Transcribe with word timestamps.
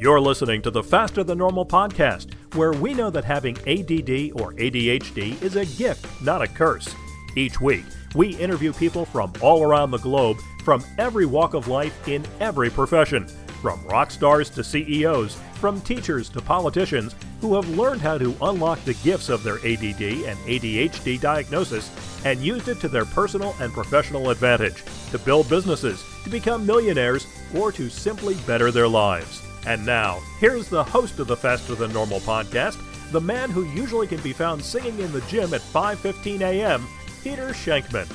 You're 0.00 0.20
listening 0.20 0.62
to 0.62 0.70
the 0.70 0.80
Faster 0.80 1.24
Than 1.24 1.38
Normal 1.38 1.66
podcast, 1.66 2.32
where 2.54 2.72
we 2.72 2.94
know 2.94 3.10
that 3.10 3.24
having 3.24 3.58
ADD 3.66 4.30
or 4.40 4.52
ADHD 4.54 5.42
is 5.42 5.56
a 5.56 5.66
gift, 5.66 6.22
not 6.22 6.40
a 6.40 6.46
curse. 6.46 6.94
Each 7.34 7.60
week, 7.60 7.84
we 8.14 8.36
interview 8.36 8.72
people 8.72 9.04
from 9.04 9.32
all 9.42 9.64
around 9.64 9.90
the 9.90 9.98
globe, 9.98 10.36
from 10.64 10.84
every 10.98 11.26
walk 11.26 11.54
of 11.54 11.66
life 11.66 12.06
in 12.06 12.24
every 12.38 12.70
profession, 12.70 13.26
from 13.60 13.84
rock 13.86 14.12
stars 14.12 14.50
to 14.50 14.62
CEOs, 14.62 15.36
from 15.54 15.80
teachers 15.80 16.28
to 16.28 16.40
politicians, 16.40 17.16
who 17.40 17.56
have 17.56 17.68
learned 17.70 18.00
how 18.00 18.18
to 18.18 18.36
unlock 18.42 18.78
the 18.84 18.94
gifts 18.94 19.28
of 19.28 19.42
their 19.42 19.56
ADD 19.56 20.00
and 20.00 20.38
ADHD 20.46 21.20
diagnosis 21.20 21.90
and 22.24 22.38
used 22.38 22.68
it 22.68 22.78
to 22.82 22.88
their 22.88 23.04
personal 23.04 23.52
and 23.58 23.72
professional 23.72 24.30
advantage 24.30 24.84
to 25.10 25.18
build 25.18 25.48
businesses, 25.48 26.04
to 26.22 26.30
become 26.30 26.64
millionaires, 26.64 27.26
or 27.56 27.72
to 27.72 27.90
simply 27.90 28.36
better 28.46 28.70
their 28.70 28.86
lives. 28.86 29.42
And 29.68 29.84
now, 29.84 30.20
here's 30.38 30.70
the 30.70 30.82
host 30.82 31.18
of 31.18 31.26
the 31.26 31.36
Faster 31.36 31.74
Than 31.74 31.92
Normal 31.92 32.20
podcast, 32.20 32.80
the 33.12 33.20
man 33.20 33.50
who 33.50 33.64
usually 33.64 34.06
can 34.06 34.18
be 34.22 34.32
found 34.32 34.64
singing 34.64 34.98
in 34.98 35.12
the 35.12 35.20
gym 35.28 35.52
at 35.52 35.60
5:15 35.60 36.40
a.m., 36.40 36.88
Peter 37.22 37.48
Shankman. 37.50 38.10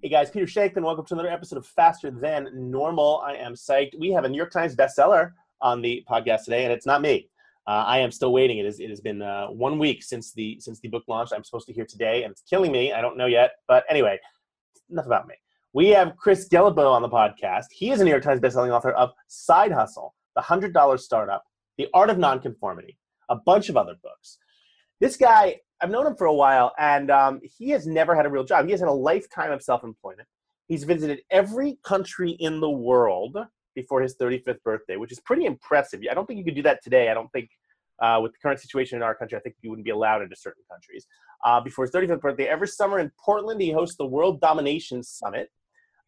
Hey 0.00 0.08
guys, 0.08 0.30
Peter 0.30 0.46
Shankman. 0.46 0.84
Welcome 0.84 1.04
to 1.04 1.12
another 1.12 1.28
episode 1.28 1.58
of 1.58 1.66
Faster 1.66 2.10
Than 2.10 2.48
Normal. 2.54 3.20
I 3.22 3.34
am 3.34 3.52
psyched. 3.52 3.98
We 3.98 4.10
have 4.10 4.24
a 4.24 4.28
New 4.30 4.38
York 4.38 4.52
Times 4.52 4.74
bestseller 4.74 5.32
on 5.60 5.82
the 5.82 6.02
podcast 6.08 6.44
today, 6.44 6.64
and 6.64 6.72
it's 6.72 6.86
not 6.86 7.02
me. 7.02 7.28
Uh, 7.66 7.84
I 7.86 7.98
am 7.98 8.10
still 8.10 8.32
waiting. 8.32 8.56
It, 8.56 8.64
is, 8.64 8.80
it 8.80 8.88
has 8.88 9.02
been 9.02 9.20
uh, 9.20 9.48
one 9.48 9.78
week 9.78 10.02
since 10.02 10.32
the 10.32 10.58
since 10.60 10.80
the 10.80 10.88
book 10.88 11.04
launched. 11.08 11.34
I'm 11.34 11.44
supposed 11.44 11.66
to 11.66 11.74
hear 11.74 11.84
today, 11.84 12.22
and 12.22 12.32
it's 12.32 12.40
killing 12.40 12.72
me. 12.72 12.94
I 12.94 13.02
don't 13.02 13.18
know 13.18 13.26
yet, 13.26 13.56
but 13.68 13.84
anyway, 13.90 14.18
enough 14.88 15.04
about 15.04 15.26
me. 15.26 15.34
We 15.76 15.88
have 15.88 16.16
Chris 16.16 16.48
Guillebeau 16.48 16.90
on 16.90 17.02
the 17.02 17.08
podcast. 17.10 17.66
He 17.70 17.90
is 17.90 18.00
a 18.00 18.04
New 18.04 18.08
York 18.08 18.22
Times 18.22 18.40
bestselling 18.40 18.70
author 18.70 18.92
of 18.92 19.10
Side 19.26 19.72
Hustle, 19.72 20.14
The 20.34 20.40
$100 20.40 20.98
Startup, 20.98 21.44
The 21.76 21.88
Art 21.92 22.08
of 22.08 22.16
Nonconformity, 22.16 22.96
a 23.28 23.36
bunch 23.36 23.68
of 23.68 23.76
other 23.76 23.94
books. 24.02 24.38
This 25.00 25.18
guy, 25.18 25.56
I've 25.82 25.90
known 25.90 26.06
him 26.06 26.16
for 26.16 26.28
a 26.28 26.32
while, 26.32 26.72
and 26.78 27.10
um, 27.10 27.42
he 27.42 27.68
has 27.72 27.86
never 27.86 28.16
had 28.16 28.24
a 28.24 28.30
real 28.30 28.42
job. 28.42 28.64
He 28.64 28.70
has 28.70 28.80
had 28.80 28.88
a 28.88 28.92
lifetime 28.92 29.52
of 29.52 29.62
self 29.62 29.84
employment. 29.84 30.26
He's 30.66 30.84
visited 30.84 31.20
every 31.30 31.78
country 31.84 32.30
in 32.30 32.60
the 32.60 32.70
world 32.70 33.36
before 33.74 34.00
his 34.00 34.16
35th 34.16 34.62
birthday, 34.62 34.96
which 34.96 35.12
is 35.12 35.20
pretty 35.20 35.44
impressive. 35.44 36.00
I 36.10 36.14
don't 36.14 36.24
think 36.24 36.38
you 36.38 36.44
could 36.46 36.54
do 36.54 36.62
that 36.62 36.82
today. 36.82 37.10
I 37.10 37.12
don't 37.12 37.30
think, 37.32 37.50
uh, 38.00 38.20
with 38.22 38.32
the 38.32 38.38
current 38.38 38.60
situation 38.60 38.96
in 38.96 39.02
our 39.02 39.14
country, 39.14 39.36
I 39.36 39.42
think 39.42 39.56
you 39.60 39.68
wouldn't 39.68 39.84
be 39.84 39.90
allowed 39.90 40.22
into 40.22 40.36
certain 40.36 40.64
countries. 40.70 41.06
Uh, 41.44 41.60
before 41.60 41.84
his 41.84 41.92
35th 41.92 42.22
birthday, 42.22 42.48
every 42.48 42.66
summer 42.66 42.98
in 42.98 43.12
Portland, 43.22 43.60
he 43.60 43.72
hosts 43.72 43.98
the 43.98 44.06
World 44.06 44.40
Domination 44.40 45.02
Summit 45.02 45.50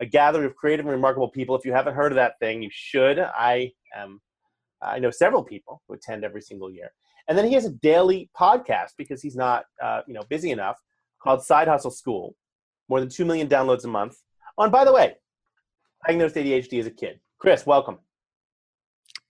a 0.01 0.07
gathering 0.07 0.47
of 0.47 0.57
creative 0.57 0.87
and 0.87 0.95
remarkable 0.95 1.29
people. 1.29 1.57
If 1.57 1.65
you 1.65 1.73
haven't 1.73 1.95
heard 1.95 2.13
of 2.13 2.17
that 2.17 2.39
thing, 2.39 2.63
you 2.63 2.71
should. 2.73 3.19
I 3.19 3.73
am. 3.95 4.21
I 4.81 4.99
know 4.99 5.11
several 5.11 5.43
people 5.43 5.83
who 5.89 5.95
attend 5.95 6.25
every 6.25 6.41
single 6.41 6.71
year. 6.71 6.93
And 7.27 7.37
then 7.37 7.47
he 7.47 7.55
has 7.55 7.67
a 7.67 7.71
daily 7.71 8.31
podcast 8.39 8.93
because 8.97 9.21
he's 9.21 9.37
not, 9.37 9.65
uh, 9.83 10.03
you 10.06 10.15
know, 10.15 10.22
busy 10.31 10.50
enough, 10.50 10.78
called 11.22 11.43
Side 11.43 11.69
Hustle 11.69 11.91
School. 11.91 12.37
More 12.89 13.00
than 13.00 13.09
two 13.09 13.25
million 13.25 13.49
downloads 13.49 13.84
a 13.84 13.89
month. 13.89 14.17
Oh, 14.56 14.62
and 14.62 14.72
by 14.72 14.84
the 14.84 14.93
way, 14.93 15.17
I 16.06 16.12
diagnosed 16.12 16.37
ADHD 16.37 16.81
as 16.81 16.87
a 16.87 16.91
kid. 16.91 17.21
Chris, 17.39 17.67
welcome. 17.67 17.99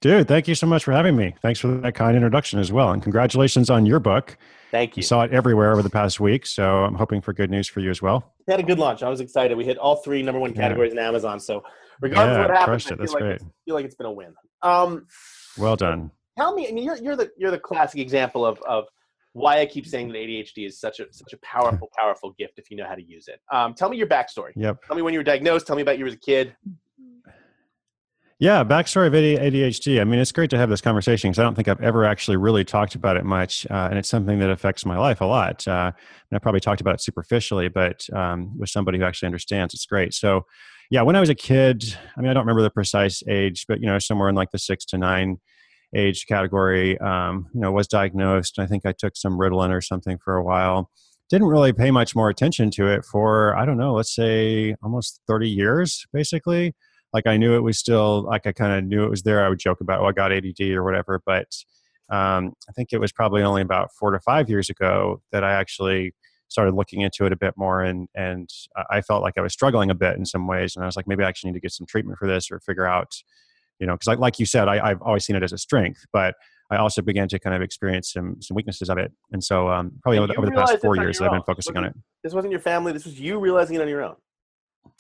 Dude, 0.00 0.28
thank 0.28 0.46
you 0.46 0.54
so 0.54 0.66
much 0.66 0.84
for 0.84 0.92
having 0.92 1.16
me. 1.16 1.34
Thanks 1.42 1.58
for 1.58 1.68
that 1.68 1.94
kind 1.94 2.14
introduction 2.14 2.60
as 2.60 2.70
well. 2.70 2.92
And 2.92 3.02
congratulations 3.02 3.68
on 3.68 3.84
your 3.84 3.98
book. 3.98 4.36
Thank 4.70 4.96
you. 4.96 5.00
You 5.00 5.04
saw 5.04 5.22
it 5.22 5.32
everywhere 5.32 5.72
over 5.72 5.82
the 5.82 5.90
past 5.90 6.20
week, 6.20 6.44
so 6.44 6.84
I'm 6.84 6.94
hoping 6.94 7.20
for 7.20 7.32
good 7.32 7.50
news 7.50 7.68
for 7.68 7.80
you 7.80 7.90
as 7.90 8.02
well. 8.02 8.34
We 8.46 8.52
had 8.52 8.60
a 8.60 8.64
good 8.64 8.78
launch. 8.78 9.02
I 9.02 9.08
was 9.08 9.20
excited. 9.20 9.56
We 9.56 9.64
hit 9.64 9.78
all 9.78 9.96
three 9.96 10.22
number 10.22 10.40
one 10.40 10.52
categories 10.52 10.92
yeah. 10.94 11.02
in 11.02 11.06
Amazon. 11.06 11.40
So 11.40 11.62
regardless 12.00 12.36
yeah, 12.36 12.42
of 12.42 12.50
what 12.50 12.58
happens, 12.58 12.86
it. 12.86 12.86
I 12.86 12.88
feel 12.88 12.98
That's 12.98 13.12
like, 13.12 13.22
great. 13.22 13.40
feel 13.64 13.74
like 13.74 13.84
it's 13.84 13.94
been 13.94 14.06
a 14.06 14.12
win. 14.12 14.34
Um, 14.62 15.06
well 15.56 15.76
done. 15.76 16.10
Tell 16.36 16.54
me, 16.54 16.68
I 16.68 16.72
mean, 16.72 16.84
you're, 16.84 16.96
you're 16.96 17.16
the 17.16 17.30
you're 17.36 17.50
the 17.50 17.58
classic 17.58 18.00
example 18.00 18.44
of 18.44 18.60
of 18.62 18.84
why 19.32 19.60
I 19.60 19.66
keep 19.66 19.86
saying 19.86 20.08
that 20.08 20.14
ADHD 20.14 20.66
is 20.66 20.80
such 20.80 21.00
a 21.00 21.06
such 21.12 21.32
a 21.32 21.38
powerful 21.38 21.90
powerful 21.98 22.34
gift 22.38 22.58
if 22.58 22.70
you 22.70 22.76
know 22.76 22.86
how 22.86 22.94
to 22.94 23.02
use 23.02 23.28
it. 23.28 23.40
Um, 23.52 23.74
tell 23.74 23.88
me 23.88 23.96
your 23.96 24.06
backstory. 24.06 24.52
Yep. 24.56 24.84
Tell 24.84 24.96
me 24.96 25.02
when 25.02 25.14
you 25.14 25.20
were 25.20 25.24
diagnosed. 25.24 25.66
Tell 25.66 25.76
me 25.76 25.82
about 25.82 25.98
you 25.98 26.06
as 26.06 26.14
a 26.14 26.18
kid. 26.18 26.54
Yeah, 28.40 28.62
backstory 28.62 29.08
of 29.08 29.14
ADHD. 29.14 30.00
I 30.00 30.04
mean, 30.04 30.20
it's 30.20 30.30
great 30.30 30.50
to 30.50 30.58
have 30.58 30.70
this 30.70 30.80
conversation 30.80 31.28
because 31.28 31.40
I 31.40 31.42
don't 31.42 31.56
think 31.56 31.66
I've 31.66 31.80
ever 31.80 32.04
actually 32.04 32.36
really 32.36 32.64
talked 32.64 32.94
about 32.94 33.16
it 33.16 33.24
much, 33.24 33.66
uh, 33.68 33.88
and 33.90 33.98
it's 33.98 34.08
something 34.08 34.38
that 34.38 34.48
affects 34.48 34.86
my 34.86 34.96
life 34.96 35.20
a 35.20 35.24
lot. 35.24 35.66
Uh, 35.66 35.90
and 36.30 36.36
I 36.36 36.38
probably 36.38 36.60
talked 36.60 36.80
about 36.80 36.94
it 36.94 37.00
superficially, 37.00 37.66
but 37.66 38.06
um, 38.12 38.56
with 38.56 38.70
somebody 38.70 38.98
who 38.98 39.04
actually 39.04 39.26
understands, 39.26 39.74
it's 39.74 39.86
great. 39.86 40.14
So, 40.14 40.42
yeah, 40.88 41.02
when 41.02 41.16
I 41.16 41.20
was 41.20 41.30
a 41.30 41.34
kid, 41.34 41.82
I 42.16 42.20
mean, 42.20 42.30
I 42.30 42.32
don't 42.32 42.42
remember 42.44 42.62
the 42.62 42.70
precise 42.70 43.24
age, 43.28 43.64
but 43.66 43.80
you 43.80 43.86
know, 43.86 43.98
somewhere 43.98 44.28
in 44.28 44.36
like 44.36 44.52
the 44.52 44.58
six 44.60 44.84
to 44.86 44.98
nine 44.98 45.38
age 45.92 46.26
category, 46.28 46.96
um, 46.98 47.48
you 47.52 47.60
know, 47.60 47.72
was 47.72 47.88
diagnosed. 47.88 48.60
I 48.60 48.66
think 48.66 48.86
I 48.86 48.92
took 48.92 49.16
some 49.16 49.36
Ritalin 49.36 49.70
or 49.70 49.80
something 49.80 50.16
for 50.24 50.36
a 50.36 50.44
while. 50.44 50.90
Didn't 51.28 51.48
really 51.48 51.72
pay 51.72 51.90
much 51.90 52.14
more 52.14 52.28
attention 52.30 52.70
to 52.72 52.86
it 52.86 53.04
for 53.04 53.56
I 53.56 53.66
don't 53.66 53.78
know, 53.78 53.94
let's 53.94 54.14
say 54.14 54.76
almost 54.80 55.22
thirty 55.26 55.50
years, 55.50 56.06
basically 56.12 56.76
like 57.12 57.26
I 57.26 57.36
knew 57.36 57.56
it 57.56 57.62
was 57.62 57.78
still 57.78 58.22
like 58.22 58.46
I 58.46 58.52
kind 58.52 58.72
of 58.72 58.84
knew 58.84 59.04
it 59.04 59.10
was 59.10 59.22
there. 59.22 59.44
I 59.44 59.48
would 59.48 59.58
joke 59.58 59.80
about, 59.80 60.00
oh, 60.00 60.06
I 60.06 60.12
got 60.12 60.32
ADD 60.32 60.60
or 60.72 60.84
whatever. 60.84 61.20
But 61.24 61.48
um, 62.10 62.54
I 62.68 62.72
think 62.74 62.92
it 62.92 62.98
was 62.98 63.12
probably 63.12 63.42
only 63.42 63.62
about 63.62 63.92
four 63.92 64.10
to 64.10 64.20
five 64.20 64.48
years 64.48 64.70
ago 64.70 65.22
that 65.32 65.44
I 65.44 65.52
actually 65.52 66.14
started 66.48 66.74
looking 66.74 67.02
into 67.02 67.26
it 67.26 67.32
a 67.32 67.36
bit 67.36 67.54
more, 67.56 67.82
and 67.82 68.08
and 68.14 68.48
I 68.90 69.00
felt 69.00 69.22
like 69.22 69.34
I 69.36 69.42
was 69.42 69.52
struggling 69.52 69.90
a 69.90 69.94
bit 69.94 70.16
in 70.16 70.24
some 70.24 70.46
ways, 70.46 70.76
and 70.76 70.84
I 70.84 70.86
was 70.86 70.96
like, 70.96 71.06
maybe 71.06 71.24
I 71.24 71.28
actually 71.28 71.50
need 71.50 71.58
to 71.58 71.60
get 71.60 71.72
some 71.72 71.86
treatment 71.86 72.18
for 72.18 72.26
this 72.26 72.50
or 72.50 72.60
figure 72.60 72.86
out, 72.86 73.12
you 73.78 73.86
know, 73.86 73.94
because 73.94 74.06
like 74.06 74.18
like 74.18 74.38
you 74.38 74.46
said, 74.46 74.68
I, 74.68 74.90
I've 74.90 75.02
always 75.02 75.24
seen 75.24 75.36
it 75.36 75.42
as 75.42 75.52
a 75.52 75.58
strength, 75.58 76.04
but 76.12 76.34
I 76.70 76.76
also 76.76 77.00
began 77.00 77.28
to 77.28 77.38
kind 77.38 77.54
of 77.54 77.62
experience 77.62 78.12
some 78.12 78.36
some 78.40 78.54
weaknesses 78.54 78.88
of 78.88 78.98
it, 78.98 79.12
and 79.32 79.42
so 79.44 79.68
um, 79.68 79.92
probably 80.02 80.18
over, 80.18 80.32
over 80.38 80.46
the 80.46 80.52
past 80.52 80.78
four 80.80 80.96
years, 80.96 81.20
I've 81.20 81.30
been 81.30 81.42
focusing 81.42 81.76
on 81.76 81.84
it. 81.84 81.94
This 82.22 82.32
wasn't 82.32 82.52
your 82.52 82.60
family. 82.60 82.92
This 82.92 83.04
was 83.04 83.20
you 83.20 83.38
realizing 83.38 83.76
it 83.76 83.82
on 83.82 83.88
your 83.88 84.02
own 84.02 84.16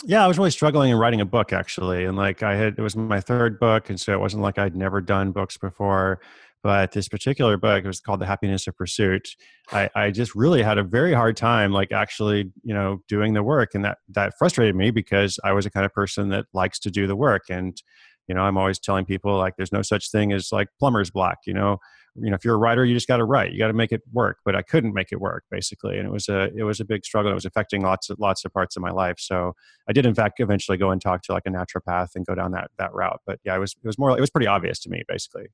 yeah, 0.04 0.24
I 0.24 0.28
was 0.28 0.38
really 0.38 0.50
struggling 0.50 0.90
in 0.90 0.96
writing 0.96 1.20
a 1.20 1.24
book 1.24 1.52
actually, 1.52 2.04
and 2.04 2.16
like 2.16 2.42
I 2.42 2.54
had, 2.54 2.74
it 2.78 2.82
was 2.82 2.96
my 2.96 3.20
third 3.20 3.58
book, 3.58 3.90
and 3.90 4.00
so 4.00 4.12
it 4.12 4.20
wasn't 4.20 4.42
like 4.42 4.58
I'd 4.58 4.76
never 4.76 5.00
done 5.00 5.32
books 5.32 5.56
before. 5.56 6.20
But 6.62 6.90
this 6.90 7.08
particular 7.08 7.56
book, 7.56 7.84
it 7.84 7.86
was 7.86 8.00
called 8.00 8.20
"The 8.20 8.26
Happiness 8.26 8.66
of 8.66 8.76
Pursuit." 8.76 9.28
I, 9.72 9.88
I 9.94 10.10
just 10.10 10.34
really 10.34 10.62
had 10.62 10.76
a 10.78 10.82
very 10.82 11.14
hard 11.14 11.36
time, 11.36 11.72
like 11.72 11.92
actually, 11.92 12.50
you 12.62 12.74
know, 12.74 12.98
doing 13.08 13.34
the 13.34 13.42
work, 13.42 13.74
and 13.74 13.84
that 13.84 13.98
that 14.08 14.34
frustrated 14.38 14.74
me 14.74 14.90
because 14.90 15.38
I 15.44 15.52
was 15.52 15.66
a 15.66 15.70
kind 15.70 15.86
of 15.86 15.92
person 15.92 16.30
that 16.30 16.46
likes 16.52 16.78
to 16.80 16.90
do 16.90 17.06
the 17.06 17.16
work, 17.16 17.44
and 17.48 17.80
you 18.26 18.34
know, 18.34 18.42
I'm 18.42 18.58
always 18.58 18.78
telling 18.78 19.04
people 19.04 19.36
like, 19.38 19.56
there's 19.56 19.72
no 19.72 19.82
such 19.82 20.10
thing 20.10 20.32
as 20.32 20.52
like 20.52 20.68
plumber's 20.78 21.10
block. 21.10 21.38
You 21.46 21.54
know, 21.54 21.78
you 22.20 22.30
know 22.30 22.34
if 22.34 22.44
you're 22.44 22.54
a 22.54 22.58
writer 22.58 22.84
you 22.84 22.94
just 22.94 23.08
got 23.08 23.18
to 23.18 23.24
write 23.24 23.52
you 23.52 23.58
got 23.58 23.68
to 23.68 23.72
make 23.72 23.92
it 23.92 24.02
work 24.12 24.38
but 24.44 24.54
i 24.54 24.62
couldn't 24.62 24.94
make 24.94 25.12
it 25.12 25.20
work 25.20 25.44
basically 25.50 25.98
and 25.98 26.06
it 26.06 26.12
was 26.12 26.28
a 26.28 26.50
it 26.56 26.62
was 26.62 26.80
a 26.80 26.84
big 26.84 27.04
struggle 27.04 27.30
it 27.30 27.34
was 27.34 27.44
affecting 27.44 27.82
lots 27.82 28.10
of 28.10 28.18
lots 28.18 28.44
of 28.44 28.52
parts 28.52 28.76
of 28.76 28.82
my 28.82 28.90
life 28.90 29.16
so 29.18 29.52
i 29.88 29.92
did 29.92 30.06
in 30.06 30.14
fact 30.14 30.40
eventually 30.40 30.78
go 30.78 30.90
and 30.90 31.00
talk 31.00 31.22
to 31.22 31.32
like 31.32 31.44
a 31.46 31.50
naturopath 31.50 32.08
and 32.14 32.24
go 32.26 32.34
down 32.34 32.52
that 32.52 32.70
that 32.78 32.92
route 32.92 33.20
but 33.26 33.38
yeah 33.44 33.54
it 33.54 33.58
was 33.58 33.74
it 33.82 33.86
was 33.86 33.98
more 33.98 34.16
it 34.16 34.20
was 34.20 34.30
pretty 34.30 34.46
obvious 34.46 34.78
to 34.78 34.90
me 34.90 35.02
basically. 35.08 35.48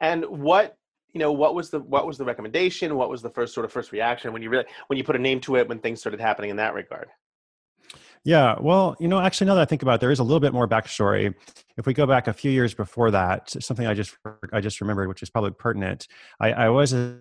And 0.00 0.24
what 0.24 0.76
you 1.12 1.20
know 1.20 1.32
what 1.32 1.54
was 1.54 1.70
the 1.70 1.80
what 1.80 2.06
was 2.06 2.18
the 2.18 2.24
recommendation? 2.24 2.96
What 2.96 3.10
was 3.10 3.22
the 3.22 3.30
first 3.30 3.54
sort 3.54 3.64
of 3.64 3.72
first 3.72 3.92
reaction 3.92 4.32
when 4.32 4.42
you 4.42 4.50
really 4.50 4.64
when 4.88 4.96
you 4.96 5.04
put 5.04 5.16
a 5.16 5.18
name 5.18 5.40
to 5.40 5.56
it 5.56 5.68
when 5.68 5.78
things 5.78 6.00
started 6.00 6.20
happening 6.20 6.50
in 6.50 6.56
that 6.56 6.74
regard 6.74 7.08
yeah, 8.26 8.56
well, 8.60 8.96
you 8.98 9.06
know, 9.06 9.20
actually, 9.20 9.46
now 9.46 9.54
that 9.54 9.60
I 9.60 9.66
think 9.66 9.82
about 9.82 9.94
it, 9.94 10.00
there 10.00 10.10
is 10.10 10.18
a 10.18 10.24
little 10.24 10.40
bit 10.40 10.52
more 10.52 10.66
backstory. 10.66 11.32
If 11.76 11.86
we 11.86 11.94
go 11.94 12.06
back 12.06 12.26
a 12.26 12.32
few 12.32 12.50
years 12.50 12.74
before 12.74 13.12
that, 13.12 13.50
something 13.62 13.86
I 13.86 13.94
just 13.94 14.16
I 14.52 14.60
just 14.60 14.80
remembered, 14.80 15.06
which 15.06 15.22
is 15.22 15.30
probably 15.30 15.52
pertinent. 15.52 16.08
I, 16.40 16.50
I 16.50 16.68
was 16.70 16.92
a 16.92 17.20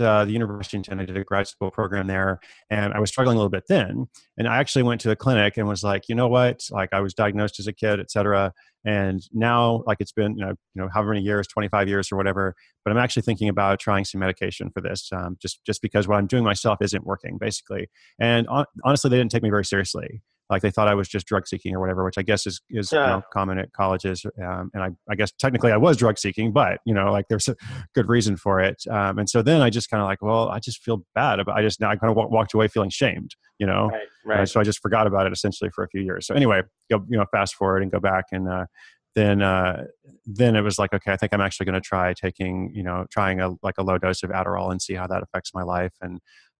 uh, 0.00 0.24
the 0.24 0.32
University 0.32 0.78
of 0.78 0.98
I 0.98 1.04
did 1.04 1.16
a 1.16 1.24
grad 1.24 1.46
school 1.46 1.70
program 1.70 2.06
there, 2.06 2.40
and 2.70 2.92
I 2.92 3.00
was 3.00 3.10
struggling 3.10 3.36
a 3.36 3.38
little 3.38 3.50
bit 3.50 3.64
then. 3.68 4.06
And 4.38 4.48
I 4.48 4.58
actually 4.58 4.82
went 4.82 5.00
to 5.02 5.08
the 5.08 5.16
clinic 5.16 5.56
and 5.56 5.68
was 5.68 5.82
like, 5.82 6.08
you 6.08 6.14
know 6.14 6.28
what? 6.28 6.64
Like 6.70 6.90
I 6.92 7.00
was 7.00 7.14
diagnosed 7.14 7.60
as 7.60 7.66
a 7.66 7.72
kid, 7.72 8.00
et 8.00 8.10
cetera. 8.10 8.52
And 8.84 9.20
now, 9.32 9.84
like 9.86 9.98
it's 10.00 10.12
been, 10.12 10.36
you 10.36 10.44
know, 10.44 10.54
you 10.74 10.82
know, 10.82 10.88
however 10.92 11.10
many 11.10 11.22
years, 11.22 11.46
25 11.46 11.88
years 11.88 12.10
or 12.10 12.16
whatever. 12.16 12.54
But 12.84 12.90
I'm 12.90 12.98
actually 12.98 13.22
thinking 13.22 13.48
about 13.48 13.78
trying 13.78 14.04
some 14.04 14.18
medication 14.20 14.70
for 14.70 14.80
this, 14.80 15.08
um, 15.12 15.36
just 15.40 15.64
just 15.64 15.82
because 15.82 16.08
what 16.08 16.16
I'm 16.16 16.26
doing 16.26 16.44
myself 16.44 16.78
isn't 16.80 17.04
working, 17.04 17.38
basically. 17.38 17.88
And 18.18 18.48
on, 18.48 18.64
honestly, 18.84 19.10
they 19.10 19.18
didn't 19.18 19.30
take 19.30 19.42
me 19.42 19.50
very 19.50 19.64
seriously 19.64 20.22
like 20.52 20.62
they 20.62 20.70
thought 20.70 20.86
I 20.86 20.94
was 20.94 21.08
just 21.08 21.26
drug 21.26 21.48
seeking 21.48 21.74
or 21.74 21.80
whatever, 21.80 22.04
which 22.04 22.18
I 22.18 22.22
guess 22.22 22.46
is 22.46 22.60
is 22.70 22.92
yeah. 22.92 23.00
you 23.00 23.06
know, 23.06 23.22
common 23.32 23.58
at 23.58 23.72
colleges. 23.72 24.24
Um, 24.40 24.70
and 24.74 24.82
I, 24.82 24.90
I 25.10 25.14
guess 25.14 25.32
technically 25.32 25.72
I 25.72 25.78
was 25.78 25.96
drug 25.96 26.18
seeking, 26.18 26.52
but 26.52 26.78
you 26.84 26.92
know, 26.92 27.10
like 27.10 27.26
there's 27.28 27.48
a 27.48 27.56
good 27.94 28.08
reason 28.08 28.36
for 28.36 28.60
it. 28.60 28.82
Um, 28.88 29.18
and 29.18 29.28
so 29.28 29.40
then 29.42 29.62
I 29.62 29.70
just 29.70 29.90
kind 29.90 30.02
of 30.02 30.06
like, 30.06 30.20
well, 30.20 30.50
I 30.50 30.60
just 30.60 30.82
feel 30.82 31.04
bad 31.14 31.40
about. 31.40 31.56
I 31.56 31.62
just 31.62 31.80
now 31.80 31.90
I 31.90 31.96
kind 31.96 32.10
of 32.10 32.30
walked 32.30 32.52
away 32.52 32.68
feeling 32.68 32.90
shamed, 32.90 33.34
you 33.58 33.66
know. 33.66 33.88
Right, 33.88 34.02
right. 34.26 34.40
Uh, 34.40 34.46
so 34.46 34.60
I 34.60 34.62
just 34.62 34.80
forgot 34.80 35.06
about 35.06 35.26
it 35.26 35.32
essentially 35.32 35.70
for 35.74 35.82
a 35.82 35.88
few 35.88 36.02
years. 36.02 36.26
So 36.26 36.34
anyway, 36.34 36.62
go 36.90 37.02
you 37.08 37.16
know 37.16 37.24
fast 37.32 37.54
forward 37.54 37.82
and 37.82 37.90
go 37.90 37.98
back 37.98 38.26
and. 38.30 38.48
Uh, 38.48 38.66
then 39.14 39.42
uh, 39.42 39.84
then 40.24 40.56
it 40.56 40.62
was 40.62 40.78
like 40.78 40.94
okay 40.94 41.12
i 41.12 41.16
think 41.18 41.34
i'm 41.34 41.40
actually 41.42 41.66
going 41.66 41.74
to 41.74 41.86
try 41.86 42.14
taking 42.14 42.72
you 42.74 42.82
know 42.82 43.04
trying 43.10 43.40
a 43.40 43.50
like 43.62 43.74
a 43.76 43.82
low 43.82 43.98
dose 43.98 44.22
of 44.22 44.30
adderall 44.30 44.70
and 44.70 44.80
see 44.80 44.94
how 44.94 45.06
that 45.06 45.22
affects 45.22 45.52
my 45.52 45.62
life 45.62 45.92
and 46.00 46.18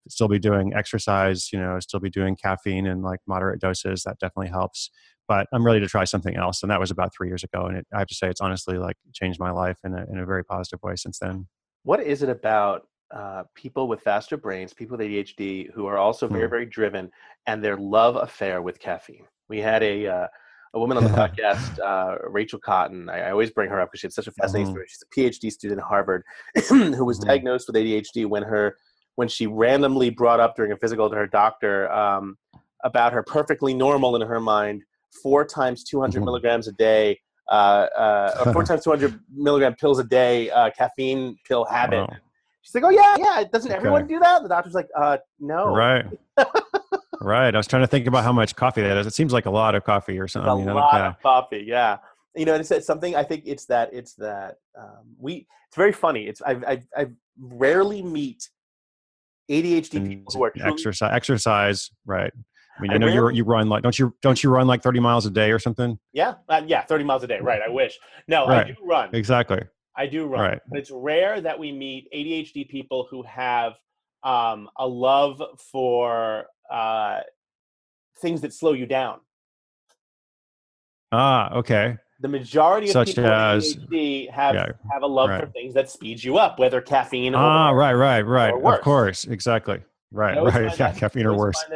still 0.09 0.29
be 0.29 0.39
doing 0.39 0.73
exercise, 0.75 1.53
you 1.53 1.59
know, 1.59 1.79
still 1.81 2.01
be 2.01 2.11
doing 2.11 2.37
caffeine 2.37 2.87
in 2.87 3.03
like 3.03 3.21
moderate 3.27 3.61
doses. 3.61 4.03
That 4.03 4.19
definitely 4.19 4.51
helps. 4.51 4.91
But 5.29 5.47
I'm 5.53 5.65
ready 5.65 5.81
to 5.81 5.87
try 5.87 6.05
something 6.05 6.37
else. 6.37 6.63
And 6.63 6.71
that 6.71 6.81
was 6.81 6.91
about 6.91 7.15
three 7.15 7.29
years 7.29 7.45
ago. 7.45 7.67
And 7.67 7.79
it, 7.79 7.87
I 7.95 8.01
have 8.01 8.09
to 8.09 8.15
say, 8.15 8.29
it's 8.29 8.41
honestly 8.41 8.77
like 8.77 8.97
changed 9.13 9.39
my 9.39 9.51
life 9.51 9.79
in 9.85 9.95
a, 9.95 10.05
in 10.11 10.19
a 10.19 10.27
very 10.27 10.45
positive 10.45 10.81
way 10.83 10.97
since 10.97 11.19
then. 11.19 11.47
What 11.85 12.03
is 12.03 12.23
it 12.23 12.29
about 12.29 12.87
uh, 13.15 13.45
people 13.55 13.89
with 13.89 14.01
faster 14.01 14.37
brains, 14.37 14.73
people 14.73 14.97
with 14.97 15.07
ADHD, 15.07 15.71
who 15.73 15.87
are 15.87 15.99
also 15.99 16.27
very, 16.27 16.47
hmm. 16.47 16.51
very 16.51 16.67
driven, 16.67 17.11
and 17.47 17.63
their 17.63 17.77
love 17.77 18.17
affair 18.17 18.63
with 18.63 18.79
caffeine? 18.79 19.27
We 19.49 19.61
had 19.61 19.83
a 19.83 20.07
uh, 20.07 20.27
a 20.75 20.79
woman 20.79 20.97
on 20.97 21.05
the 21.05 21.11
podcast, 21.11 21.79
uh, 21.81 22.17
Rachel 22.29 22.59
Cotton. 22.59 23.09
I, 23.09 23.21
I, 23.21 23.31
always 23.31 23.51
bring 23.51 23.69
her 23.71 23.81
up 23.81 23.91
because 23.91 24.01
she 24.01 24.07
had 24.07 24.13
such 24.13 24.27
a 24.27 24.33
fascinating 24.33 24.69
mm-hmm. 24.69 24.75
story. 24.75 24.87
She's 24.89 25.41
a 25.43 25.49
PhD 25.49 25.53
student 25.53 25.81
at 25.81 25.87
Harvard 25.87 26.25
who 26.69 27.05
was 27.05 27.19
mm-hmm. 27.19 27.29
diagnosed 27.29 27.69
with 27.69 27.77
ADHD 27.77 28.27
when 28.27 28.43
her 28.43 28.77
when 29.17 29.29
she 29.29 29.47
randomly 29.47 30.11
brought 30.11 30.41
up 30.41 30.57
during 30.57 30.73
a 30.73 30.77
physical 30.77 31.09
to 31.09 31.17
her 31.17 31.27
doctor 31.27 31.91
um, 31.93 32.37
about 32.85 33.13
her 33.13 33.23
perfectly 33.23 33.75
normal 33.75 34.17
in 34.17 34.23
her 34.23 34.41
mind 34.41 34.83
four 35.23 35.45
times 35.45 35.85
200 35.85 36.17
mm-hmm. 36.17 36.25
milligrams 36.25 36.69
a 36.69 36.73
day 36.73 37.19
uh, 37.51 37.87
uh, 37.97 38.53
four 38.53 38.65
times 38.65 38.85
200 38.85 39.19
milligram 39.35 39.75
pills 39.75 39.99
a 39.99 40.05
day 40.05 40.51
uh, 40.51 40.71
caffeine 40.71 41.37
pill 41.47 41.65
habit 41.65 42.01
wow. 42.01 42.17
she's 42.63 42.75
like 42.75 42.85
oh 42.85 42.91
yeah 42.91 43.17
yeah 43.19 43.45
doesn't 43.53 43.71
okay. 43.71 43.77
everyone 43.77 44.07
do 44.07 44.19
that 44.19 44.43
the 44.43 44.49
doctor's 44.49 44.75
like 44.75 44.89
uh 44.99 45.19
no 45.39 45.75
right 45.75 46.07
right 47.21 47.55
i 47.55 47.59
was 47.59 47.67
trying 47.67 47.83
to 47.83 47.87
think 47.87 48.07
about 48.07 48.25
how 48.25 48.33
much 48.33 48.57
coffee 48.57 48.81
that 48.81 48.97
is 48.97 49.07
it 49.07 49.15
seems 49.15 49.33
like 49.33 49.47
a 49.47 49.51
lot 49.51 49.75
of 49.75 49.85
coffee 49.85 50.19
or 50.19 50.27
something 50.27 50.51
a 50.51 50.59
you 50.59 50.65
know? 50.65 50.75
lot 50.75 50.95
yeah. 50.95 51.09
of 51.09 51.21
coffee 51.21 51.65
yeah 51.67 51.99
you 52.35 52.45
know 52.45 52.55
it's, 52.55 52.71
it's 52.71 52.87
something 52.87 53.15
i 53.15 53.23
think 53.23 53.43
it's 53.45 53.67
that 53.67 53.93
it's 53.93 54.15
that 54.15 54.57
um, 54.79 55.15
we 55.19 55.47
it's 55.69 55.77
very 55.77 55.93
funny 55.93 56.27
it's 56.27 56.41
i 56.47 56.81
i 56.97 57.07
rarely 57.39 58.03
meet 58.03 58.49
ADHD 59.53 59.95
and 59.95 60.09
people 60.09 60.33
who 60.35 60.45
are 60.45 60.51
truly- 60.51 60.73
exercise, 60.73 61.11
exercise, 61.15 61.91
right? 62.07 62.33
I 62.79 62.81
mean, 62.81 62.91
I, 62.91 62.95
I 62.95 62.99
know 62.99 63.07
you 63.07 63.29
you 63.31 63.45
run 63.45 63.69
like 63.69 63.83
don't 63.83 63.99
you 63.99 64.15
don't 64.23 64.43
you 64.43 64.51
run 64.51 64.67
like 64.67 64.83
thirty 64.83 64.99
miles 64.99 65.27
a 65.27 65.31
day 65.31 65.53
or 65.53 65.59
something? 65.59 65.99
Yeah, 66.13 66.35
uh, 66.49 66.63
yeah, 66.67 66.83
thirty 66.85 67.05
miles 67.05 67.23
a 67.23 67.27
day. 67.27 67.39
Right. 67.41 67.61
I 67.61 67.69
wish. 67.69 67.99
No, 68.29 68.47
right. 68.47 68.67
I 68.67 68.71
do 68.71 68.77
run. 68.83 69.11
Exactly. 69.13 69.61
I 69.95 70.07
do 70.07 70.27
run. 70.27 70.41
Right. 70.41 70.61
But 70.71 70.79
it's 70.79 70.91
rare 70.91 71.41
that 71.43 71.59
we 71.59 71.71
meet 71.71 72.09
ADHD 72.15 72.69
people 72.69 73.07
who 73.11 73.23
have 73.25 73.75
um, 74.23 74.71
a 74.79 74.87
love 74.87 75.43
for 75.71 76.47
uh, 76.71 77.21
things 78.21 78.41
that 78.41 78.55
slow 78.55 78.73
you 78.73 78.87
down. 78.87 79.21
Ah, 81.13 81.53
okay 81.57 81.99
the 82.23 82.29
majority 82.29 82.87
of 82.87 82.93
Such 82.93 83.09
people 83.09 83.27
as, 83.27 83.77
with 83.77 83.91
ADHD 83.91 84.31
have 84.31 84.55
yeah, 84.55 84.69
have 84.91 85.03
a 85.03 85.07
love 85.07 85.29
right. 85.29 85.41
for 85.41 85.51
things 85.51 85.75
that 85.75 85.91
speed 85.91 86.23
you 86.23 86.39
up, 86.39 86.59
whether 86.59 86.81
caffeine. 86.81 87.35
Ah, 87.35 87.71
or, 87.71 87.77
right, 87.77 87.93
right, 87.93 88.23
right. 88.23 88.55
Of 88.55 88.81
course, 88.81 89.25
exactly. 89.25 89.83
Right, 90.13 90.41
right. 90.41 90.73
Yeah, 90.79 90.93
caffeine 90.93 91.27
or 91.27 91.37
worse. 91.37 91.63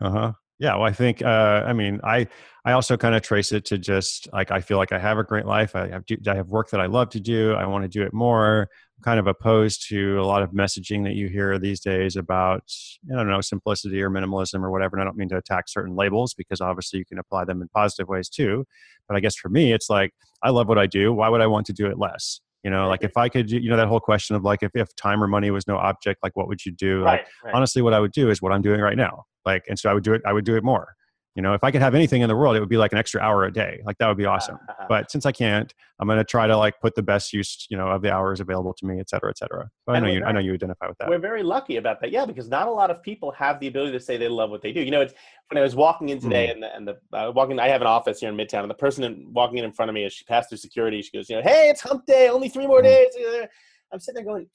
uh 0.00 0.10
huh. 0.10 0.32
Yeah. 0.58 0.76
Well, 0.76 0.84
I 0.84 0.92
think. 0.92 1.22
Uh, 1.22 1.64
I 1.66 1.74
mean, 1.74 2.00
I 2.02 2.28
I 2.64 2.72
also 2.72 2.96
kind 2.96 3.14
of 3.14 3.22
trace 3.22 3.52
it 3.52 3.66
to 3.66 3.78
just 3.78 4.32
like 4.32 4.50
I 4.50 4.60
feel 4.60 4.78
like 4.78 4.92
I 4.92 4.98
have 4.98 5.18
a 5.18 5.24
great 5.24 5.44
life. 5.44 5.76
I 5.76 5.88
have 5.88 6.04
I 6.26 6.34
have 6.34 6.48
work 6.48 6.70
that 6.70 6.80
I 6.80 6.86
love 6.86 7.10
to 7.10 7.20
do. 7.20 7.52
I 7.52 7.66
want 7.66 7.84
to 7.84 7.88
do 7.88 8.02
it 8.02 8.14
more 8.14 8.70
kind 9.02 9.18
of 9.18 9.26
opposed 9.26 9.88
to 9.88 10.20
a 10.20 10.24
lot 10.24 10.42
of 10.42 10.50
messaging 10.50 11.04
that 11.04 11.14
you 11.14 11.28
hear 11.28 11.58
these 11.58 11.80
days 11.80 12.16
about 12.16 12.62
I 13.10 13.16
don't 13.16 13.28
know 13.28 13.40
simplicity 13.40 14.00
or 14.02 14.10
minimalism 14.10 14.62
or 14.62 14.70
whatever. 14.70 14.96
And 14.96 15.02
I 15.02 15.04
don't 15.04 15.16
mean 15.16 15.28
to 15.30 15.36
attack 15.36 15.68
certain 15.68 15.94
labels 15.96 16.34
because 16.34 16.60
obviously 16.60 16.98
you 16.98 17.04
can 17.04 17.18
apply 17.18 17.44
them 17.44 17.60
in 17.62 17.68
positive 17.68 18.08
ways 18.08 18.28
too. 18.28 18.64
But 19.08 19.16
I 19.16 19.20
guess 19.20 19.36
for 19.36 19.48
me, 19.48 19.72
it's 19.72 19.90
like 19.90 20.12
I 20.42 20.50
love 20.50 20.68
what 20.68 20.78
I 20.78 20.86
do. 20.86 21.12
Why 21.12 21.28
would 21.28 21.40
I 21.40 21.46
want 21.46 21.66
to 21.66 21.72
do 21.72 21.86
it 21.86 21.98
less? 21.98 22.40
You 22.62 22.70
know, 22.70 22.88
like 22.88 23.02
if 23.02 23.16
I 23.16 23.28
could, 23.28 23.50
you 23.50 23.68
know, 23.68 23.76
that 23.76 23.88
whole 23.88 23.98
question 23.98 24.36
of 24.36 24.44
like 24.44 24.62
if, 24.62 24.70
if 24.74 24.94
time 24.94 25.22
or 25.22 25.26
money 25.26 25.50
was 25.50 25.66
no 25.66 25.78
object, 25.78 26.22
like 26.22 26.36
what 26.36 26.46
would 26.46 26.64
you 26.64 26.70
do? 26.70 27.02
Right, 27.02 27.20
like 27.20 27.26
right. 27.44 27.54
honestly, 27.54 27.82
what 27.82 27.92
I 27.92 27.98
would 27.98 28.12
do 28.12 28.30
is 28.30 28.40
what 28.40 28.52
I'm 28.52 28.62
doing 28.62 28.80
right 28.80 28.96
now. 28.96 29.24
Like, 29.44 29.64
and 29.68 29.76
so 29.76 29.90
I 29.90 29.94
would 29.94 30.04
do 30.04 30.14
it. 30.14 30.22
I 30.24 30.32
would 30.32 30.44
do 30.44 30.54
it 30.56 30.62
more 30.62 30.94
you 31.34 31.42
know 31.42 31.54
if 31.54 31.64
i 31.64 31.70
could 31.70 31.82
have 31.82 31.94
anything 31.94 32.22
in 32.22 32.28
the 32.28 32.36
world 32.36 32.56
it 32.56 32.60
would 32.60 32.68
be 32.68 32.76
like 32.76 32.92
an 32.92 32.98
extra 32.98 33.20
hour 33.20 33.44
a 33.44 33.52
day 33.52 33.80
like 33.84 33.96
that 33.98 34.08
would 34.08 34.16
be 34.16 34.26
awesome 34.26 34.58
but 34.88 35.10
since 35.10 35.24
i 35.24 35.32
can't 35.32 35.72
i'm 35.98 36.06
going 36.06 36.18
to 36.18 36.24
try 36.24 36.46
to 36.46 36.56
like 36.56 36.78
put 36.80 36.94
the 36.94 37.02
best 37.02 37.32
use 37.32 37.66
you 37.70 37.76
know 37.76 37.88
of 37.88 38.02
the 38.02 38.12
hours 38.12 38.40
available 38.40 38.74
to 38.74 38.86
me 38.86 39.00
et 39.00 39.08
cetera 39.08 39.30
et 39.30 39.38
cetera 39.38 39.68
but 39.86 39.96
i 39.96 40.00
know 40.00 40.08
you 40.08 40.20
very, 40.20 40.24
i 40.24 40.32
know 40.32 40.40
you 40.40 40.52
identify 40.52 40.86
with 40.86 40.98
that 40.98 41.08
we're 41.08 41.18
very 41.18 41.42
lucky 41.42 41.76
about 41.76 42.00
that 42.00 42.10
yeah 42.10 42.24
because 42.24 42.48
not 42.48 42.68
a 42.68 42.70
lot 42.70 42.90
of 42.90 43.02
people 43.02 43.30
have 43.32 43.58
the 43.60 43.66
ability 43.66 43.92
to 43.92 44.00
say 44.00 44.16
they 44.16 44.28
love 44.28 44.50
what 44.50 44.62
they 44.62 44.72
do 44.72 44.80
you 44.80 44.90
know 44.90 45.00
it's 45.00 45.14
when 45.50 45.58
i 45.58 45.62
was 45.62 45.74
walking 45.74 46.10
in 46.10 46.20
today 46.20 46.48
mm. 46.48 46.52
and 46.52 46.62
the, 46.62 46.76
and 46.76 46.88
the 46.88 47.18
uh, 47.18 47.30
walking 47.30 47.58
i 47.58 47.68
have 47.68 47.80
an 47.80 47.86
office 47.86 48.20
here 48.20 48.28
in 48.28 48.36
midtown 48.36 48.62
and 48.62 48.70
the 48.70 48.74
person 48.74 49.04
in, 49.04 49.26
walking 49.32 49.58
in 49.58 49.64
in 49.64 49.72
front 49.72 49.88
of 49.88 49.94
me 49.94 50.04
as 50.04 50.12
she 50.12 50.24
passed 50.24 50.48
through 50.48 50.58
security 50.58 51.00
she 51.02 51.10
goes 51.16 51.28
you 51.28 51.36
know 51.36 51.42
hey 51.42 51.68
it's 51.70 51.80
hump 51.80 52.04
day 52.06 52.28
only 52.28 52.48
three 52.48 52.66
more 52.66 52.80
mm. 52.80 52.84
days 52.84 53.48
I'm 53.92 54.00
sitting 54.00 54.24
there 54.24 54.34
going, 54.34 54.46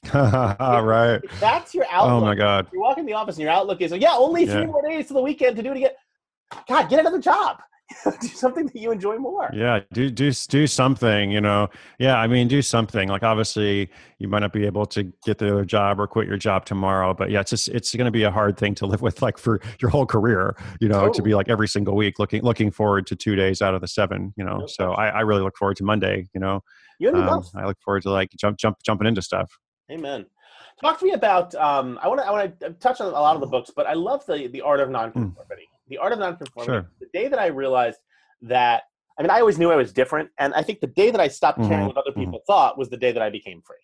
All 0.60 0.82
right. 0.84 1.22
That's 1.40 1.76
your 1.76 1.86
outlook. 1.92 2.24
Oh 2.24 2.26
my 2.26 2.34
God. 2.34 2.68
You 2.74 2.80
walk 2.80 2.98
in 2.98 3.06
the 3.06 3.14
office 3.14 3.36
and 3.36 3.44
your 3.44 3.52
outlook 3.52 3.82
is, 3.82 3.92
yeah, 3.92 4.16
only 4.16 4.48
three 4.48 4.62
yeah. 4.62 4.66
more 4.66 4.82
days 4.82 5.08
to 5.10 5.14
the 5.14 5.22
weekend 5.22 5.56
to 5.58 5.62
do 5.62 5.72
it 5.72 5.78
again. 5.78 5.92
God, 6.68 6.90
get 6.90 7.00
another 7.00 7.20
job. 7.20 7.58
do 8.20 8.28
something 8.28 8.66
that 8.66 8.76
you 8.76 8.92
enjoy 8.92 9.18
more. 9.18 9.50
Yeah, 9.54 9.80
do 9.94 10.10
do 10.10 10.32
do 10.32 10.68
something. 10.68 11.32
You 11.32 11.40
know, 11.40 11.70
yeah. 12.00 12.18
I 12.18 12.28
mean, 12.28 12.50
do 12.50 12.62
something. 12.62 13.08
Like 13.08 13.24
obviously, 13.24 13.90
you 14.20 14.28
might 14.28 14.40
not 14.40 14.52
be 14.52 14.66
able 14.66 14.86
to 14.88 15.04
get 15.24 15.38
the 15.38 15.54
other 15.54 15.64
job 15.64 16.00
or 16.00 16.06
quit 16.06 16.28
your 16.28 16.38
job 16.38 16.66
tomorrow, 16.66 17.14
but 17.14 17.32
yeah, 17.32 17.40
it's 17.40 17.52
just 17.52 17.70
it's 17.70 17.96
going 17.96 18.06
to 18.06 18.12
be 18.12 18.24
a 18.24 18.32
hard 18.32 18.58
thing 18.58 18.76
to 18.76 18.86
live 18.88 19.02
with, 19.02 19.22
like 19.22 19.38
for 19.38 19.62
your 19.80 19.90
whole 19.90 20.06
career. 20.06 20.58
You 20.82 20.90
know, 20.90 21.12
to 21.12 21.22
be 21.22 21.34
like 21.34 21.48
every 21.48 21.68
single 21.68 21.96
week 21.96 22.20
looking 22.20 22.44
looking 22.44 22.72
forward 22.72 23.08
to 23.08 23.16
two 23.16 23.36
days 23.36 23.62
out 23.62 23.74
of 23.74 23.80
the 23.80 23.88
seven. 23.88 24.34
You 24.36 24.44
know, 24.44 24.58
no 24.58 24.68
so 24.68 24.92
I, 24.92 25.08
I 25.08 25.20
really 25.22 25.42
look 25.42 25.56
forward 25.56 25.78
to 25.78 25.86
Monday. 25.86 26.28
You 26.34 26.42
know, 26.42 26.62
you 27.00 27.14
um, 27.16 27.44
I 27.56 27.66
look 27.66 27.78
forward 27.86 28.04
to 28.04 28.12
like 28.12 28.32
jump 28.38 28.58
jump 28.58 28.78
jumping 28.86 29.08
into 29.08 29.22
stuff. 29.22 29.50
Amen. 29.90 30.26
Talk 30.82 31.00
to 31.00 31.06
me 31.06 31.14
about. 31.14 31.56
Um, 31.56 31.98
I 32.04 32.10
want 32.10 32.20
to 32.20 32.28
I 32.28 32.32
want 32.32 32.60
to 32.60 32.70
touch 32.72 33.00
on 33.00 33.08
a 33.08 33.12
lot 33.12 33.36
of 33.36 33.42
the 33.42 33.48
books, 33.48 33.72
but 33.74 33.88
I 33.88 33.94
love 33.94 34.26
the 34.26 34.48
the 34.48 34.62
art 34.62 34.82
of 34.82 34.88
hmm. 34.88 34.94
nonconformity. 34.94 35.62
Mm 35.64 35.77
the 35.90 35.98
art 35.98 36.14
of 36.14 36.20
nonconformity. 36.20 36.72
Sure. 36.72 36.92
The 37.00 37.08
day 37.14 37.28
that 37.28 37.40
I 37.40 37.48
realized 37.48 38.00
that, 38.42 38.84
I 39.18 39.24
mean, 39.24 39.32
I 39.32 39.40
always 39.40 39.58
knew 39.58 39.72
I 39.72 39.76
was 39.76 39.92
different, 39.92 40.30
and 40.38 40.54
I 40.54 40.62
think 40.64 40.80
the 40.80 40.88
day 40.88 41.12
that 41.12 41.22
I 41.22 41.28
stopped 41.28 41.60
caring 41.60 41.72
mm-hmm. 41.72 41.88
what 41.88 41.98
other 41.98 42.12
mm-hmm. 42.12 42.20
people 42.22 42.40
mm-hmm. 42.40 42.52
thought 42.52 42.78
was 42.78 42.90
the 42.90 42.98
day 42.98 43.12
that 43.12 43.22
I 43.22 43.30
became 43.30 43.62
free. 43.62 43.78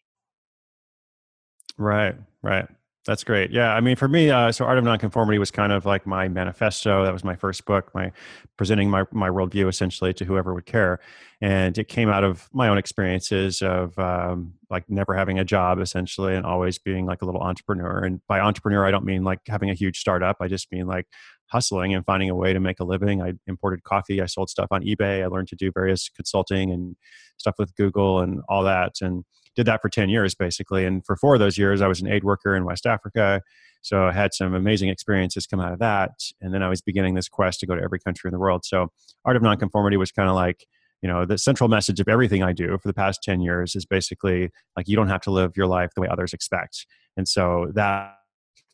Right, 1.77 2.15
right. 2.41 2.67
That's 3.05 3.25
great. 3.25 3.51
Yeah, 3.51 3.73
I 3.73 3.81
mean, 3.81 3.97
for 3.97 4.07
me, 4.07 4.29
uh, 4.29 4.53
so 4.53 4.63
Art 4.63 4.77
of 4.77 4.85
Nonconformity 4.85 5.37
was 5.37 5.51
kind 5.51 5.73
of 5.73 5.85
like 5.85 6.07
my 6.07 6.29
manifesto. 6.29 7.03
That 7.03 7.11
was 7.11 7.23
my 7.23 7.35
first 7.35 7.65
book, 7.65 7.93
my 7.93 8.13
presenting 8.57 8.89
my 8.89 9.03
my 9.11 9.29
worldview 9.29 9.67
essentially 9.67 10.13
to 10.13 10.25
whoever 10.25 10.53
would 10.53 10.65
care, 10.65 11.01
and 11.41 11.77
it 11.77 11.89
came 11.89 12.07
out 12.07 12.23
of 12.23 12.47
my 12.53 12.69
own 12.69 12.77
experiences 12.77 13.61
of 13.61 13.99
um, 13.99 14.53
like 14.69 14.89
never 14.89 15.13
having 15.13 15.37
a 15.37 15.43
job 15.43 15.79
essentially, 15.79 16.33
and 16.33 16.45
always 16.45 16.79
being 16.79 17.05
like 17.05 17.21
a 17.21 17.25
little 17.25 17.41
entrepreneur. 17.41 18.05
And 18.05 18.21
by 18.27 18.39
entrepreneur, 18.39 18.85
I 18.85 18.91
don't 18.91 19.03
mean 19.03 19.25
like 19.25 19.39
having 19.49 19.69
a 19.69 19.73
huge 19.73 19.99
startup. 19.99 20.37
I 20.39 20.47
just 20.47 20.71
mean 20.71 20.87
like 20.87 21.05
hustling 21.47 21.93
and 21.93 22.05
finding 22.05 22.29
a 22.29 22.35
way 22.35 22.53
to 22.53 22.59
make 22.59 22.79
a 22.79 22.83
living. 22.83 23.21
I 23.21 23.33
imported 23.47 23.83
coffee. 23.83 24.21
I 24.21 24.25
sold 24.25 24.49
stuff 24.49 24.67
on 24.71 24.83
eBay. 24.83 25.23
I 25.23 25.27
learned 25.27 25.47
to 25.49 25.55
do 25.55 25.71
various 25.71 26.09
consulting 26.09 26.71
and 26.71 26.95
stuff 27.37 27.55
with 27.57 27.75
Google 27.75 28.19
and 28.19 28.41
all 28.49 28.63
that, 28.63 28.93
and 29.01 29.23
did 29.55 29.65
that 29.67 29.81
for 29.81 29.89
10 29.89 30.09
years 30.09 30.35
basically. 30.35 30.85
And 30.85 31.05
for 31.05 31.15
four 31.15 31.35
of 31.35 31.39
those 31.39 31.57
years, 31.57 31.81
I 31.81 31.87
was 31.87 32.01
an 32.01 32.07
aid 32.07 32.23
worker 32.23 32.55
in 32.55 32.65
West 32.65 32.85
Africa. 32.85 33.41
So 33.81 34.05
I 34.05 34.13
had 34.13 34.33
some 34.33 34.53
amazing 34.53 34.89
experiences 34.89 35.45
come 35.45 35.59
out 35.59 35.73
of 35.73 35.79
that. 35.79 36.11
And 36.41 36.53
then 36.53 36.63
I 36.63 36.69
was 36.69 36.81
beginning 36.81 37.15
this 37.15 37.27
quest 37.27 37.59
to 37.59 37.67
go 37.67 37.75
to 37.75 37.81
every 37.81 37.99
country 37.99 38.29
in 38.29 38.31
the 38.31 38.39
world. 38.39 38.65
So 38.65 38.87
Art 39.25 39.35
of 39.35 39.43
Nonconformity 39.43 39.97
was 39.97 40.11
kind 40.11 40.29
of 40.29 40.35
like, 40.35 40.65
you 41.01 41.09
know, 41.09 41.25
the 41.25 41.37
central 41.37 41.67
message 41.67 41.99
of 41.99 42.07
everything 42.07 42.41
I 42.43 42.53
do 42.53 42.77
for 42.81 42.87
the 42.87 42.93
past 42.93 43.21
10 43.23 43.41
years 43.41 43.75
is 43.75 43.85
basically 43.85 44.51
like 44.77 44.87
you 44.87 44.95
don't 44.95 45.09
have 45.09 45.21
to 45.21 45.31
live 45.31 45.51
your 45.57 45.67
life 45.67 45.91
the 45.95 46.01
way 46.01 46.07
others 46.07 46.33
expect. 46.33 46.87
And 47.17 47.27
so 47.27 47.71
that 47.75 48.15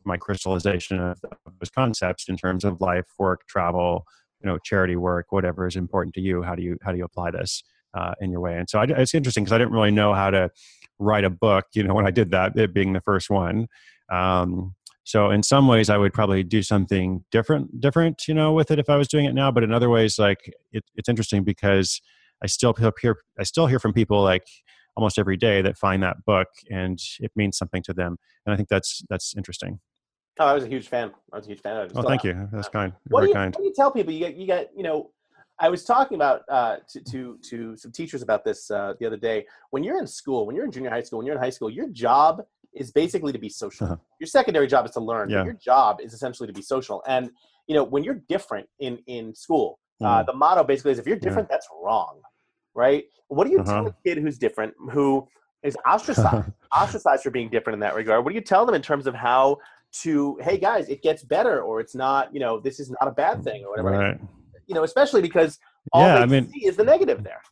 my 0.04 0.16
crystallization 0.16 0.98
of 0.98 1.20
those 1.20 1.70
concepts 1.74 2.28
in 2.28 2.36
terms 2.36 2.64
of 2.64 2.80
life, 2.80 3.06
work, 3.18 3.46
travel, 3.46 4.04
you 4.42 4.48
know, 4.48 4.58
charity 4.64 4.96
work, 4.96 5.26
whatever 5.30 5.66
is 5.66 5.76
important 5.76 6.14
to 6.14 6.20
you. 6.20 6.42
How 6.42 6.54
do 6.54 6.62
you 6.62 6.78
how 6.82 6.92
do 6.92 6.98
you 6.98 7.04
apply 7.04 7.30
this? 7.32 7.62
uh, 7.94 8.14
in 8.20 8.30
your 8.30 8.40
way. 8.40 8.56
And 8.56 8.68
so 8.68 8.80
I, 8.80 8.84
it's 8.84 9.14
interesting 9.14 9.44
because 9.44 9.52
I 9.52 9.58
didn't 9.58 9.72
really 9.72 9.90
know 9.90 10.14
how 10.14 10.30
to 10.30 10.50
write 10.98 11.24
a 11.24 11.30
book. 11.30 11.66
You 11.72 11.82
know, 11.84 11.94
when 11.94 12.06
I 12.06 12.10
did 12.10 12.30
that, 12.30 12.56
it 12.56 12.74
being 12.74 12.92
the 12.92 13.00
first 13.00 13.30
one. 13.30 13.68
Um, 14.10 14.74
so 15.04 15.30
in 15.30 15.42
some 15.42 15.66
ways, 15.66 15.90
I 15.90 15.96
would 15.96 16.12
probably 16.12 16.42
do 16.42 16.62
something 16.62 17.24
different, 17.30 17.80
different, 17.80 18.28
you 18.28 18.34
know, 18.34 18.52
with 18.52 18.70
it 18.70 18.78
if 18.78 18.88
I 18.88 18.96
was 18.96 19.08
doing 19.08 19.24
it 19.24 19.34
now. 19.34 19.50
But 19.50 19.64
in 19.64 19.72
other 19.72 19.88
ways, 19.88 20.18
like 20.18 20.52
it, 20.72 20.84
it's 20.94 21.08
interesting 21.08 21.42
because 21.42 22.00
I 22.42 22.46
still 22.46 22.74
hear, 22.74 23.16
I 23.38 23.42
still 23.42 23.66
hear 23.66 23.78
from 23.78 23.92
people 23.92 24.22
like 24.22 24.46
almost 24.96 25.18
every 25.18 25.36
day 25.36 25.62
that 25.62 25.78
find 25.78 26.02
that 26.02 26.24
book 26.24 26.48
and 26.70 27.00
it 27.18 27.32
means 27.34 27.56
something 27.56 27.82
to 27.84 27.92
them. 27.92 28.18
And 28.44 28.52
I 28.52 28.56
think 28.56 28.68
that's 28.68 29.02
that's 29.08 29.34
interesting. 29.36 29.80
Oh, 30.38 30.46
I 30.46 30.54
was 30.54 30.64
a 30.64 30.68
huge 30.68 30.88
fan. 30.88 31.12
I 31.32 31.36
was 31.36 31.46
a 31.46 31.48
huge 31.50 31.60
fan 31.60 31.76
of 31.76 31.90
it. 31.90 31.92
Oh, 31.96 32.02
thank 32.02 32.24
you. 32.24 32.48
That's 32.52 32.68
kind. 32.68 32.92
What 33.08 33.20
Very 33.20 33.26
do, 33.26 33.28
you, 33.30 33.34
kind. 33.34 33.54
what 33.54 33.60
do 33.62 33.66
you 33.68 33.74
tell 33.74 33.90
people? 33.90 34.12
You 34.12 34.20
get, 34.20 34.36
you 34.36 34.46
get, 34.46 34.70
you 34.74 34.82
know, 34.82 35.10
I 35.58 35.68
was 35.68 35.84
talking 35.84 36.14
about 36.14 36.42
uh, 36.48 36.76
to, 36.88 37.00
to 37.10 37.38
to 37.50 37.76
some 37.76 37.92
teachers 37.92 38.22
about 38.22 38.44
this 38.44 38.70
uh, 38.70 38.94
the 38.98 39.06
other 39.06 39.18
day. 39.18 39.44
When 39.70 39.84
you're 39.84 39.98
in 39.98 40.06
school, 40.06 40.46
when 40.46 40.56
you're 40.56 40.64
in 40.64 40.70
junior 40.72 40.88
high 40.88 41.02
school, 41.02 41.18
when 41.18 41.26
you're 41.26 41.36
in 41.36 41.42
high 41.42 41.50
school, 41.50 41.68
your 41.68 41.88
job 41.88 42.42
is 42.74 42.90
basically 42.92 43.32
to 43.32 43.38
be 43.38 43.50
social. 43.50 43.86
Uh-huh. 43.86 43.96
Your 44.20 44.26
secondary 44.28 44.66
job 44.66 44.86
is 44.86 44.92
to 44.92 45.00
learn. 45.00 45.28
Yeah. 45.28 45.44
Your 45.44 45.52
job 45.54 46.00
is 46.00 46.14
essentially 46.14 46.46
to 46.46 46.52
be 46.54 46.62
social. 46.62 47.02
And 47.06 47.30
you 47.66 47.74
know, 47.74 47.84
when 47.84 48.02
you're 48.04 48.22
different 48.28 48.66
in 48.78 48.98
in 49.06 49.34
school, 49.34 49.78
uh, 50.02 50.22
Mm. 50.22 50.26
the 50.26 50.32
motto 50.32 50.64
basically 50.64 50.92
is 50.92 50.98
if 50.98 51.06
you're 51.06 51.18
different, 51.18 51.50
that's 51.50 51.68
wrong, 51.82 52.20
right? 52.74 53.04
What 53.28 53.44
do 53.46 53.50
you 53.52 53.62
tell 53.62 53.80
Uh-huh. 53.86 53.90
a 53.90 54.08
kid 54.08 54.16
who's 54.16 54.38
different, 54.38 54.72
who 54.92 55.28
is 55.62 55.76
ostracized, 55.86 56.48
ostracized 56.74 57.22
for 57.22 57.30
being 57.30 57.50
different 57.50 57.74
in 57.74 57.80
that 57.80 57.94
regard? 57.94 58.24
What 58.24 58.30
do 58.30 58.34
you 58.34 58.40
tell 58.40 58.64
them 58.64 58.74
in 58.74 58.80
terms 58.80 59.06
of 59.06 59.14
how 59.14 59.58
to, 59.92 60.38
hey 60.42 60.56
guys, 60.58 60.88
it 60.88 61.02
gets 61.02 61.22
better, 61.22 61.62
or 61.62 61.80
it's 61.80 61.94
not, 61.94 62.32
you 62.32 62.40
know, 62.40 62.60
this 62.60 62.78
is 62.80 62.90
not 62.90 63.08
a 63.08 63.10
bad 63.10 63.42
thing, 63.44 63.64
or 63.64 63.70
whatever. 63.70 63.90
right. 63.90 64.20
You 64.66 64.74
know, 64.74 64.84
especially 64.84 65.20
because 65.22 65.58
all 65.92 66.02
Yeah, 66.02 66.16
they 66.18 66.22
I 66.22 66.26
mean- 66.26 66.50
see 66.52 66.66
is 66.66 66.76
the 66.76 66.84
negative 66.84 67.22
there. 67.24 67.42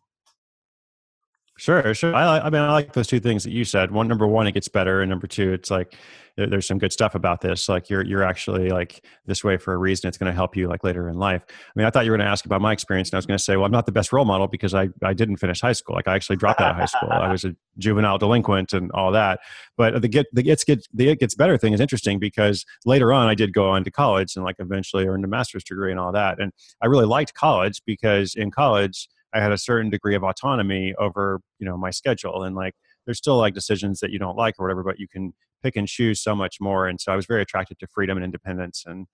Sure, 1.59 1.93
sure. 1.93 2.15
I, 2.15 2.38
I 2.38 2.50
mean, 2.50 2.62
I 2.62 2.71
like 2.71 2.93
those 2.93 3.09
two 3.09 3.19
things 3.19 3.43
that 3.43 3.50
you 3.50 3.65
said. 3.65 3.91
One, 3.91 4.07
number 4.07 4.29
one, 4.29 4.47
it 4.47 4.53
gets 4.53 4.69
better, 4.69 5.00
and 5.00 5.11
number 5.11 5.27
two, 5.27 5.53
it's 5.53 5.73
like 5.73 5.97
there- 6.37 6.47
there's 6.47 6.69
some 6.69 6.79
good 6.79 6.93
stuff 6.93 7.17
about 7.17 7.41
this. 7.41 7.69
Like 7.69 7.91
you're 7.91 8.05
you're 8.05 8.23
actually 8.23 8.69
like 8.69 9.05
this 9.27 9.43
way 9.43 9.57
for 9.57 9.75
a 9.75 9.77
reason. 9.77 10.07
It's 10.07 10.17
going 10.17 10.31
to 10.31 10.35
help 10.37 10.57
you 10.57 10.69
like 10.69 10.85
later 10.85 11.09
in 11.09 11.17
life. 11.17 11.43
I 11.49 11.53
mean, 11.75 11.85
I 11.85 11.91
thought 11.91 12.05
you 12.05 12.12
were 12.12 12.17
going 12.17 12.25
to 12.27 12.31
ask 12.31 12.45
about 12.47 12.61
my 12.61 12.73
experience, 12.73 13.09
and 13.09 13.17
I 13.17 13.19
was 13.19 13.27
going 13.27 13.38
to 13.38 13.43
say, 13.43 13.57
well, 13.57 13.65
I'm 13.67 13.73
not 13.73 13.87
the 13.87 13.93
best 13.93 14.12
role 14.12 14.25
model 14.25 14.47
because 14.47 14.73
I 14.73 14.91
I 15.03 15.15
didn't 15.15 15.38
finish 15.38 15.61
high 15.61 15.73
school. 15.73 15.97
Like 15.97 16.07
I 16.07 16.15
actually 16.15 16.37
dropped 16.37 16.61
out 16.61 16.71
of 16.71 16.77
high 16.77 16.85
school. 16.85 17.09
I 17.11 17.29
was 17.33 17.45
a 17.45 17.57
juvenile 17.77 18.19
delinquent 18.19 18.73
and 18.73 18.93
all 18.93 19.11
that. 19.11 19.41
But 19.77 20.00
the 20.00 20.07
get 20.09 20.27
the 20.33 20.45
gets 20.45 20.62
get 20.62 20.87
the 20.95 21.09
it 21.09 21.19
gets 21.19 21.35
better 21.35 21.59
thing 21.59 21.73
is 21.73 21.81
interesting 21.81 22.21
because 22.21 22.65
later 22.87 23.12
on 23.12 23.27
I 23.27 23.35
did 23.35 23.53
go 23.53 23.69
on 23.71 23.83
to 23.83 23.91
college 23.91 24.37
and 24.37 24.45
like 24.45 24.57
eventually 24.61 25.09
earned 25.09 25.25
a 25.25 25.29
master's 25.29 25.65
degree 25.65 25.91
and 25.91 25.99
all 25.99 26.12
that. 26.12 26.38
And 26.38 26.53
I 26.81 26.87
really 26.87 27.07
liked 27.07 27.35
college 27.35 27.83
because 27.85 28.37
in 28.37 28.53
college 28.53 29.09
I 29.35 29.41
had 29.41 29.53
a 29.53 29.59
certain 29.59 29.91
degree 29.91 30.15
of 30.15 30.25
autonomy 30.25 30.95
over, 30.99 31.41
you 31.59 31.67
know, 31.67 31.77
my 31.77 31.91
schedule. 31.91 32.43
And 32.45 32.57
like, 32.57 32.75
there's 33.05 33.19
still 33.19 33.37
like 33.37 33.55
decisions 33.55 34.01
that 34.01 34.11
you 34.11 34.19
don't 34.19 34.37
like 34.37 34.55
or 34.59 34.65
whatever, 34.65 34.83
but 34.83 34.99
you 34.99 35.09
can 35.09 35.33
pick 35.63 35.77
and 35.77 35.89
choose 35.89 36.21
so 36.21 36.35
much 36.35 36.57
more. 36.61 36.87
And 36.87 37.01
so 37.01 37.13
I 37.13 37.17
was 37.17 37.27
very 37.27 37.43
attracted 37.43 37.79
to 37.81 37.87
freedom 37.87 38.17
and 38.17 38.25
independence 38.25 38.85
and, 38.87 39.07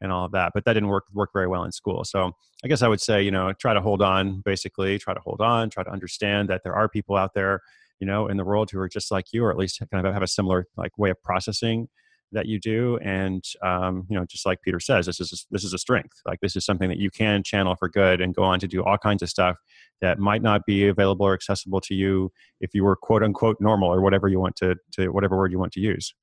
and 0.00 0.10
all 0.10 0.24
of 0.24 0.32
that. 0.32 0.52
But 0.54 0.64
that 0.64 0.72
didn't 0.74 0.88
work 0.88 1.04
work 1.12 1.30
very 1.32 1.46
well 1.48 1.64
in 1.64 1.72
school. 1.72 2.04
So 2.04 2.32
I 2.64 2.68
guess 2.68 2.82
I 2.82 2.88
would 2.88 3.00
say, 3.00 3.22
you 3.22 3.30
know, 3.30 3.52
try 3.52 3.74
to 3.74 3.80
hold 3.80 4.02
on, 4.02 4.42
basically, 4.44 4.98
try 4.98 5.14
to 5.14 5.20
hold 5.20 5.40
on, 5.40 5.70
try 5.70 5.82
to 5.82 5.90
understand 5.90 6.48
that 6.48 6.62
there 6.64 6.74
are 6.74 6.88
people 6.88 7.16
out 7.16 7.34
there, 7.34 7.60
you 8.00 8.06
know, 8.06 8.26
in 8.28 8.36
the 8.36 8.44
world 8.44 8.70
who 8.70 8.78
are 8.80 8.88
just 8.88 9.10
like 9.10 9.26
you, 9.32 9.44
or 9.44 9.50
at 9.50 9.56
least 9.56 9.82
kind 9.92 10.06
of 10.06 10.12
have 10.12 10.22
a 10.22 10.28
similar 10.28 10.66
like 10.76 10.96
way 10.98 11.10
of 11.10 11.22
processing 11.22 11.88
that 12.32 12.46
you 12.46 12.58
do 12.58 12.98
and 12.98 13.44
um, 13.62 14.06
you 14.08 14.18
know 14.18 14.24
just 14.26 14.44
like 14.46 14.58
peter 14.62 14.80
says 14.80 15.06
this 15.06 15.20
is 15.20 15.46
this 15.50 15.64
is 15.64 15.72
a 15.72 15.78
strength 15.78 16.16
like 16.26 16.40
this 16.40 16.56
is 16.56 16.64
something 16.64 16.88
that 16.88 16.98
you 16.98 17.10
can 17.10 17.42
channel 17.42 17.74
for 17.76 17.88
good 17.88 18.20
and 18.20 18.34
go 18.34 18.42
on 18.42 18.58
to 18.58 18.66
do 18.66 18.82
all 18.82 18.98
kinds 18.98 19.22
of 19.22 19.28
stuff 19.28 19.56
that 20.00 20.18
might 20.18 20.42
not 20.42 20.64
be 20.66 20.88
available 20.88 21.26
or 21.26 21.34
accessible 21.34 21.80
to 21.80 21.94
you 21.94 22.30
if 22.60 22.70
you 22.74 22.82
were 22.84 22.96
quote 22.96 23.22
unquote 23.22 23.56
normal 23.60 23.88
or 23.92 24.00
whatever 24.00 24.28
you 24.28 24.40
want 24.40 24.56
to 24.56 24.74
to 24.92 25.08
whatever 25.08 25.36
word 25.36 25.52
you 25.52 25.58
want 25.58 25.72
to 25.72 25.80
use 25.80 26.14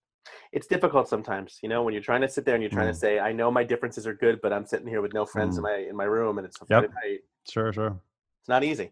It's 0.52 0.68
difficult 0.68 1.08
sometimes, 1.08 1.60
you 1.64 1.70
know, 1.70 1.84
when 1.84 1.94
you're 1.94 2.04
trying 2.12 2.22
to 2.22 2.30
sit 2.36 2.44
there 2.46 2.56
and 2.56 2.64
you're 2.64 2.72
trying 2.80 2.88
Mm. 2.92 2.94
to 2.98 3.00
say, 3.06 3.20
I 3.20 3.32
know 3.32 3.52
my 3.52 3.64
differences 3.64 4.06
are 4.10 4.16
good, 4.26 4.40
but 4.44 4.52
I'm 4.52 4.66
sitting 4.66 4.88
here 4.88 5.02
with 5.02 5.14
no 5.14 5.26
friends 5.26 5.58
in 5.58 5.64
Mm. 5.64 5.70
my 5.70 5.78
in 5.90 5.96
my 5.96 6.06
room 6.06 6.38
and 6.40 6.46
it's 6.48 6.58
Yep. 6.70 6.90
Night. 7.04 7.22
sure 7.54 7.72
sure 7.72 7.94
It's 8.42 8.50
not 8.50 8.64
easy. 8.64 8.88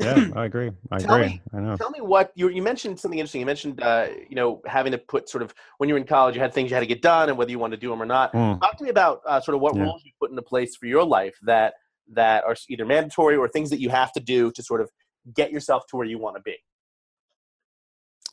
Yeah 0.00 0.28
i 0.36 0.44
agree 0.44 0.70
i 0.90 0.98
Tell 0.98 1.14
agree 1.16 1.28
me- 1.28 1.42
i 1.54 1.60
know 1.60 1.76
Tell 1.76 1.90
me 1.90 2.00
what 2.00 2.32
you 2.34 2.48
you 2.48 2.62
mentioned 2.62 2.98
something 3.00 3.18
interesting. 3.18 3.40
You 3.40 3.46
mentioned 3.46 3.82
uh, 3.82 4.08
you 4.28 4.36
know 4.36 4.60
having 4.66 4.92
to 4.92 4.98
put 4.98 5.28
sort 5.28 5.42
of 5.42 5.54
when 5.78 5.88
you 5.88 5.94
were 5.94 5.98
in 6.00 6.06
college, 6.06 6.34
you 6.34 6.40
had 6.40 6.52
things 6.54 6.70
you 6.70 6.74
had 6.74 6.80
to 6.80 6.86
get 6.86 7.02
done, 7.02 7.28
and 7.28 7.36
whether 7.38 7.50
you 7.50 7.58
wanted 7.58 7.76
to 7.76 7.80
do 7.80 7.90
them 7.90 8.00
or 8.02 8.06
not. 8.06 8.32
Mm. 8.32 8.60
Talk 8.60 8.76
to 8.78 8.84
me 8.84 8.90
about 8.90 9.20
uh, 9.26 9.40
sort 9.40 9.54
of 9.54 9.60
what 9.60 9.74
Yeah. 9.74 9.82
rules 9.82 10.02
you 10.04 10.12
put 10.20 10.30
into 10.30 10.42
place 10.42 10.76
for 10.76 10.86
your 10.86 11.04
life 11.04 11.34
that 11.42 11.74
that 12.12 12.44
are 12.44 12.54
either 12.68 12.84
mandatory 12.86 13.36
or 13.36 13.48
things 13.48 13.70
that 13.70 13.80
you 13.80 13.88
have 13.90 14.12
to 14.12 14.20
do 14.20 14.50
to 14.52 14.62
sort 14.62 14.80
of 14.80 14.90
get 15.34 15.50
yourself 15.50 15.86
to 15.88 15.96
where 15.96 16.06
you 16.06 16.18
want 16.18 16.36
to 16.36 16.42
be. 16.42 16.56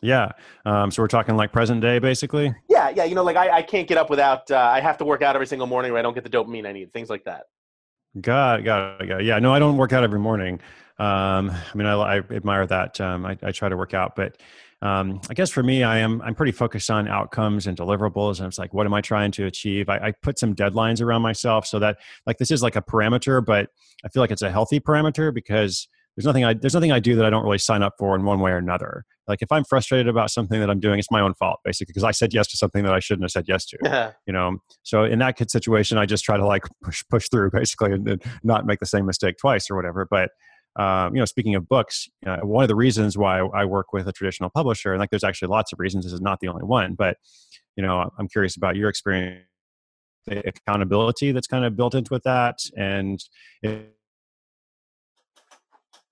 yeah 0.02 0.32
um, 0.66 0.92
so 0.92 1.02
we're 1.02 1.08
talking 1.08 1.36
like 1.36 1.52
present 1.52 1.82
day 1.82 1.98
basically 2.00 2.54
Yeah, 2.70 2.90
yeah. 2.90 3.04
You 3.06 3.16
know, 3.16 3.24
like 3.24 3.38
I, 3.38 3.58
I 3.58 3.62
can't 3.62 3.88
get 3.88 3.98
up 3.98 4.10
without 4.10 4.50
uh, 4.52 4.58
I 4.58 4.80
have 4.82 4.98
to 4.98 5.06
work 5.06 5.22
out 5.22 5.36
every 5.36 5.48
single 5.48 5.68
morning, 5.68 5.92
or 5.92 5.98
I 5.98 6.02
don't 6.02 6.14
get 6.14 6.24
the 6.24 6.30
dopamine 6.30 6.68
I 6.68 6.72
need. 6.74 6.92
Things 6.94 7.10
like 7.10 7.24
that. 7.26 7.44
God, 8.20 8.64
God, 8.64 9.00
got 9.00 9.02
it, 9.02 9.08
got 9.08 9.22
it. 9.22 9.26
Yeah, 9.26 9.40
no, 9.40 9.54
I 9.54 9.60
don't 9.60 9.78
work 9.78 9.92
out 9.94 10.04
every 10.04 10.20
morning. 10.20 10.60
Um, 11.00 11.50
I 11.52 11.76
mean, 11.76 11.88
I, 11.88 11.94
I 11.94 12.18
admire 12.18 12.66
that. 12.68 13.00
Um, 13.02 13.26
I, 13.26 13.38
I 13.42 13.52
try 13.52 13.70
to 13.70 13.78
work 13.78 13.94
out, 13.94 14.16
but 14.16 14.38
um, 14.82 15.22
I 15.30 15.34
guess 15.34 15.50
for 15.50 15.64
me, 15.64 15.82
I 15.84 16.00
am 16.00 16.22
I'm 16.22 16.36
pretty 16.36 16.52
focused 16.52 16.92
on 16.92 17.08
outcomes 17.08 17.68
and 17.68 17.78
deliverables. 17.78 18.40
And 18.40 18.48
it's 18.48 18.60
like, 18.60 18.74
what 18.74 18.86
am 18.86 18.94
I 18.94 19.00
trying 19.00 19.32
to 19.32 19.46
achieve? 19.46 19.88
I, 19.88 19.98
I 19.98 20.12
put 20.22 20.38
some 20.38 20.54
deadlines 20.54 21.02
around 21.02 21.22
myself 21.22 21.66
so 21.66 21.80
that 21.80 21.98
like 22.28 22.38
this 22.38 22.52
is 22.52 22.62
like 22.62 22.76
a 22.76 22.82
parameter, 22.82 23.44
but 23.44 23.70
I 24.04 24.10
feel 24.10 24.22
like 24.22 24.32
it's 24.32 24.42
a 24.42 24.52
healthy 24.52 24.82
parameter 24.82 25.34
because 25.34 25.88
there's 26.16 26.26
nothing 26.26 26.44
I 26.44 26.54
there's 26.54 26.74
nothing 26.74 26.92
I 26.92 27.00
do 27.00 27.16
that 27.16 27.26
I 27.26 27.30
don't 27.30 27.44
really 27.44 27.58
sign 27.60 27.82
up 27.82 27.94
for 27.98 28.14
in 28.16 28.26
one 28.26 28.42
way 28.42 28.52
or 28.52 28.58
another. 28.58 29.06
Like 29.26 29.42
if 29.42 29.54
I'm 29.54 29.64
frustrated 29.64 30.10
about 30.10 30.32
something 30.32 30.60
that 30.60 30.70
I'm 30.70 30.82
doing, 30.82 31.00
it's 31.00 31.10
my 31.10 31.22
own 31.22 31.34
fault 31.34 31.62
basically 31.64 31.92
because 31.92 32.04
I 32.04 32.12
said 32.12 32.34
yes 32.34 32.48
to 32.48 32.58
something 32.58 32.84
that 32.84 32.94
I 32.94 33.00
shouldn't 33.00 33.24
have 33.24 33.32
said 33.32 33.46
yes 33.48 33.66
to 33.68 33.78
Yeah. 33.84 34.12
you 34.28 34.34
know 34.34 34.58
so 34.84 35.06
in 35.06 35.20
that 35.20 35.50
situation 35.50 35.98
i 35.98 36.06
just 36.06 36.24
try 36.24 36.36
to 36.36 36.46
like 36.46 36.66
push 36.84 37.04
push 37.10 37.30
through 37.30 37.52
basically 37.54 37.94
and, 37.94 38.08
and 38.08 38.22
not 38.44 38.66
make 38.66 38.80
the 38.80 38.86
same 38.86 39.06
mistake 39.06 39.38
twice 39.38 39.70
or 39.72 39.76
whatever 39.76 40.06
but 40.10 40.30
um, 40.76 41.14
you 41.16 41.20
know 41.20 41.26
speaking 41.26 41.56
of 41.56 41.68
books 41.68 42.08
uh, 42.26 42.38
one 42.38 42.64
of 42.64 42.68
the 42.68 42.76
reasons 42.76 43.18
why 43.18 43.40
i 43.40 43.64
work 43.66 43.94
with 43.94 44.08
a 44.08 44.12
traditional 44.12 44.50
publisher 44.50 44.92
and 44.92 45.00
like 45.00 45.10
there's 45.10 45.24
actually 45.24 45.48
lots 45.48 45.72
of 45.72 45.80
reasons 45.80 46.04
this 46.04 46.14
is 46.14 46.22
not 46.22 46.40
the 46.40 46.48
only 46.48 46.64
one 46.64 46.94
but 46.96 47.18
you 47.76 47.84
know 47.84 48.10
i'm 48.18 48.28
curious 48.28 48.56
about 48.56 48.76
your 48.76 48.90
experience 48.90 49.44
the 50.26 50.48
accountability 50.48 51.32
that's 51.32 51.48
kind 51.48 51.66
of 51.66 51.76
built 51.76 51.94
into 51.94 52.14
with 52.14 52.24
that 52.24 52.60
and 52.78 53.20
if 53.62 53.84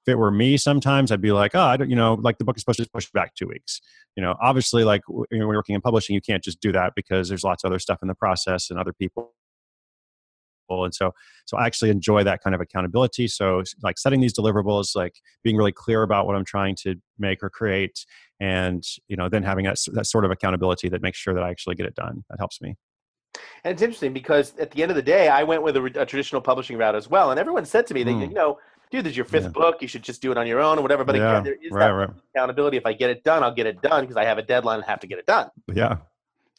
it 0.07 0.15
were 0.15 0.31
me 0.31 0.57
sometimes 0.57 1.11
i'd 1.11 1.21
be 1.21 1.31
like 1.31 1.55
oh 1.55 1.61
i 1.61 1.77
don't 1.77 1.89
you 1.89 1.95
know 1.95 2.15
like 2.15 2.37
the 2.37 2.43
book 2.43 2.57
is 2.57 2.61
supposed 2.61 2.79
to 2.79 2.89
push 2.93 3.09
back 3.11 3.33
two 3.35 3.47
weeks. 3.47 3.81
You 4.17 4.23
know 4.23 4.35
obviously 4.41 4.83
like 4.83 5.01
w- 5.07 5.25
when 5.29 5.39
you're 5.39 5.47
working 5.47 5.75
in 5.75 5.81
publishing 5.81 6.13
you 6.13 6.21
can't 6.21 6.43
just 6.43 6.59
do 6.59 6.71
that 6.73 6.93
because 6.95 7.29
there's 7.29 7.43
lots 7.43 7.63
of 7.63 7.69
other 7.69 7.79
stuff 7.79 7.99
in 8.01 8.09
the 8.09 8.15
process 8.15 8.69
and 8.69 8.77
other 8.77 8.93
people 8.93 9.33
and 10.85 10.93
so 10.95 11.11
so 11.45 11.57
i 11.57 11.65
actually 11.65 11.89
enjoy 11.89 12.23
that 12.23 12.41
kind 12.43 12.55
of 12.55 12.61
accountability 12.61 13.27
so 13.27 13.61
like 13.83 13.97
setting 13.97 14.19
these 14.21 14.33
deliverables 14.33 14.95
like 14.95 15.15
being 15.43 15.57
really 15.57 15.71
clear 15.71 16.03
about 16.03 16.25
what 16.27 16.35
i'm 16.35 16.45
trying 16.45 16.75
to 16.75 16.95
make 17.19 17.43
or 17.43 17.49
create 17.49 18.05
and 18.39 18.83
you 19.07 19.15
know 19.17 19.27
then 19.29 19.43
having 19.43 19.65
that, 19.65 19.77
that 19.93 20.05
sort 20.05 20.25
of 20.25 20.31
accountability 20.31 20.89
that 20.89 21.01
makes 21.01 21.17
sure 21.17 21.33
that 21.33 21.43
i 21.43 21.49
actually 21.49 21.75
get 21.75 21.85
it 21.85 21.95
done 21.95 22.23
that 22.29 22.39
helps 22.39 22.61
me 22.61 22.75
And 23.63 23.71
it's 23.73 23.81
interesting 23.81 24.13
because 24.13 24.57
at 24.57 24.71
the 24.71 24.81
end 24.83 24.91
of 24.91 24.95
the 24.97 25.01
day, 25.15 25.29
I 25.29 25.43
went 25.43 25.63
with 25.63 25.77
a, 25.77 25.83
a 26.01 26.05
traditional 26.05 26.41
publishing 26.41 26.77
route 26.77 26.95
as 26.95 27.07
well, 27.09 27.31
and 27.31 27.39
everyone 27.39 27.63
said 27.65 27.85
to 27.87 27.93
me, 27.93 28.03
that, 28.03 28.11
Mm. 28.11 28.29
you 28.29 28.35
know, 28.41 28.57
dude, 28.91 29.05
this 29.05 29.11
is 29.11 29.17
your 29.17 29.25
fifth 29.35 29.43
Yeah. 29.45 29.61
book. 29.61 29.75
You 29.81 29.87
should 29.87 30.03
just 30.03 30.21
do 30.21 30.31
it 30.33 30.37
on 30.37 30.45
your 30.47 30.59
own 30.59 30.77
or 30.79 30.81
whatever. 30.81 31.05
But 31.05 31.15
Yeah, 31.15 31.31
again, 31.31 31.43
there 31.45 31.53
is 31.65 31.71
right 31.71 31.85
that 31.87 31.93
right 31.99 32.09
accountability. 32.35 32.75
If 32.75 32.85
I 32.85 32.93
get 32.93 33.09
it 33.09 33.23
done, 33.23 33.41
I'll 33.41 33.53
get 33.61 33.67
it 33.67 33.81
done 33.81 34.01
because 34.03 34.17
I 34.17 34.25
have 34.25 34.37
a 34.37 34.41
deadline 34.53 34.79
and 34.79 34.85
have 34.85 34.99
to 34.99 35.07
get 35.07 35.17
it 35.17 35.25
done. 35.27 35.47
Yeah. 35.73 35.97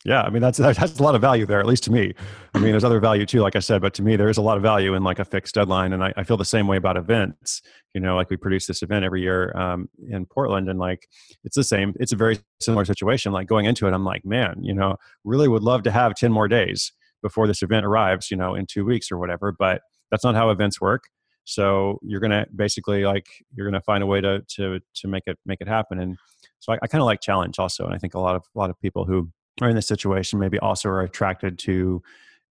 Yeah. 0.05 0.23
I 0.23 0.31
mean, 0.31 0.43
that's, 0.43 0.59
that 0.59 0.77
has 0.79 0.99
a 0.99 1.03
lot 1.03 1.15
of 1.15 1.21
value 1.21 1.47
there, 1.47 1.61
at 1.61 1.67
least 1.67 1.85
to 1.85 1.93
me. 1.93 2.13
I 2.55 2.59
mean, 2.59 2.73
there's 2.73 2.85
other 2.85 2.99
value 2.99 3.25
too, 3.25 3.41
like 3.41 3.55
I 3.55 3.61
said, 3.61 3.81
but 3.81 3.95
to 3.95 4.03
me, 4.03 4.17
there 4.17 4.29
is 4.29 4.37
a 4.37 4.43
lot 4.43 4.57
of 4.57 4.63
value 4.63 4.95
in 4.95 5.05
like 5.05 5.21
a 5.21 5.25
fixed 5.25 5.55
deadline. 5.55 5.93
And 5.93 6.03
I, 6.03 6.13
I 6.17 6.25
feel 6.25 6.37
the 6.37 6.45
same 6.45 6.67
way 6.67 6.77
about 6.77 6.97
events. 6.97 7.63
You 7.95 8.01
know, 8.01 8.17
like 8.17 8.29
we 8.29 8.37
produce 8.37 8.67
this 8.67 8.83
event 8.83 9.05
every 9.05 9.23
year 9.23 9.57
um, 9.57 9.89
in 10.09 10.27
Portland 10.27 10.69
and 10.69 10.79
like 10.79 11.07
it's 11.45 11.57
the 11.57 11.63
same. 11.63 11.95
It's 12.01 12.13
a 12.13 12.17
very 12.17 12.39
similar 12.61 12.85
situation. 12.85 13.33
Like 13.33 13.47
going 13.47 13.67
into 13.67 13.87
it, 13.87 13.93
I'm 13.93 14.05
like, 14.05 14.25
man, 14.25 14.57
you 14.63 14.75
know, 14.75 14.97
really 15.25 15.47
would 15.47 15.63
love 15.63 15.83
to 15.85 15.91
have 15.91 16.15
10 16.15 16.33
more 16.33 16.49
days 16.49 16.93
before 17.23 17.47
this 17.47 17.63
event 17.63 17.87
arrives, 17.87 18.31
you 18.31 18.37
know, 18.37 18.55
in 18.55 18.67
two 18.67 18.85
weeks 18.85 19.13
or 19.13 19.19
whatever. 19.19 19.55
But 19.57 19.83
that's 20.11 20.25
not 20.25 20.35
how 20.35 20.51
events 20.51 20.81
work. 20.81 21.05
So 21.45 21.99
you're 22.03 22.21
gonna 22.21 22.47
basically 22.55 23.05
like 23.05 23.27
you're 23.55 23.67
gonna 23.67 23.81
find 23.81 24.03
a 24.03 24.07
way 24.07 24.21
to 24.21 24.43
to 24.57 24.81
to 24.95 25.09
make 25.09 25.25
it 25.27 25.39
make 25.45 25.61
it 25.61 25.69
happen. 25.69 25.99
And 25.99 26.17
so 26.61 26.73
I, 26.73 26.79
I 26.83 26.87
kind 26.87 27.03
of 27.03 27.07
like 27.07 27.21
challenge 27.21 27.59
also. 27.59 27.85
And 27.85 27.95
I 27.95 27.99
think 27.99 28.15
a 28.15 28.21
lot 28.21 28.37
of 28.37 28.45
a 28.55 28.59
lot 28.59 28.71
of 28.71 28.81
people 28.81 29.05
who 29.05 29.31
are 29.61 29.69
in 29.69 29.77
this 29.77 29.87
situation 29.87 30.39
maybe 30.39 30.59
also 30.59 30.89
are 30.89 31.03
attracted 31.03 31.59
to 31.59 32.03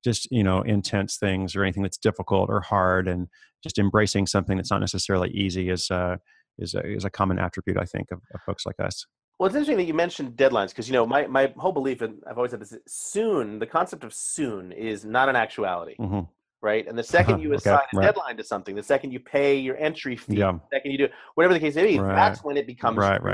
just 0.03 0.31
you 0.31 0.43
know 0.43 0.61
intense 0.61 1.17
things 1.17 1.55
or 1.55 1.63
anything 1.63 1.83
that's 1.83 1.97
difficult 1.97 2.49
or 2.49 2.61
hard 2.61 3.07
and 3.07 3.27
just 3.63 3.79
embracing 3.79 4.27
something 4.27 4.57
that's 4.57 4.71
not 4.71 4.79
necessarily 4.79 5.29
easy 5.31 5.69
is 5.69 5.89
uh 5.89 6.17
is 6.59 6.75
a, 6.75 6.85
is 6.85 7.05
a 7.05 7.09
common 7.09 7.39
attribute 7.39 7.77
i 7.77 7.85
think 7.85 8.11
of, 8.11 8.19
of 8.33 8.41
folks 8.41 8.65
like 8.65 8.79
us 8.79 9.05
Well, 9.39 9.47
it's 9.47 9.55
interesting 9.55 9.77
that 9.77 9.85
you 9.85 9.95
mentioned 9.95 10.35
deadlines 10.37 10.69
because 10.69 10.87
you 10.87 10.93
know 10.93 11.05
my, 11.07 11.25
my 11.25 11.51
whole 11.57 11.71
belief, 11.71 12.01
and 12.01 12.21
I've 12.29 12.37
always 12.37 12.51
said 12.51 12.59
this: 12.61 12.75
soon. 12.87 13.57
The 13.57 13.65
concept 13.65 14.03
of 14.03 14.13
soon 14.13 14.71
is 14.71 15.03
not 15.03 15.29
an 15.29 15.35
actuality, 15.35 15.95
hmm 15.97 16.21
right? 16.61 16.87
And 16.87 16.95
the 16.95 17.03
second 17.17 17.41
you 17.41 17.49
Okay, 17.55 17.57
assign 17.57 17.79
a 17.93 17.97
right. 17.97 18.05
deadline 18.05 18.37
to 18.37 18.43
something, 18.43 18.75
the 18.75 18.83
second 18.83 19.11
you 19.11 19.19
pay 19.19 19.57
your 19.57 19.77
entry 19.77 20.15
fee, 20.15 20.37
Yeah. 20.37 20.51
the 20.51 20.77
second 20.77 20.91
you 20.91 20.97
do 20.99 21.07
whatever 21.33 21.55
the 21.55 21.59
case 21.59 21.73
may 21.75 21.85
be, 21.87 21.97
Right. 21.97 22.15
that's 22.15 22.43
when 22.43 22.55
it 22.57 22.67
becomes 22.67 22.97
Right, 22.99 23.23
real. 23.23 23.33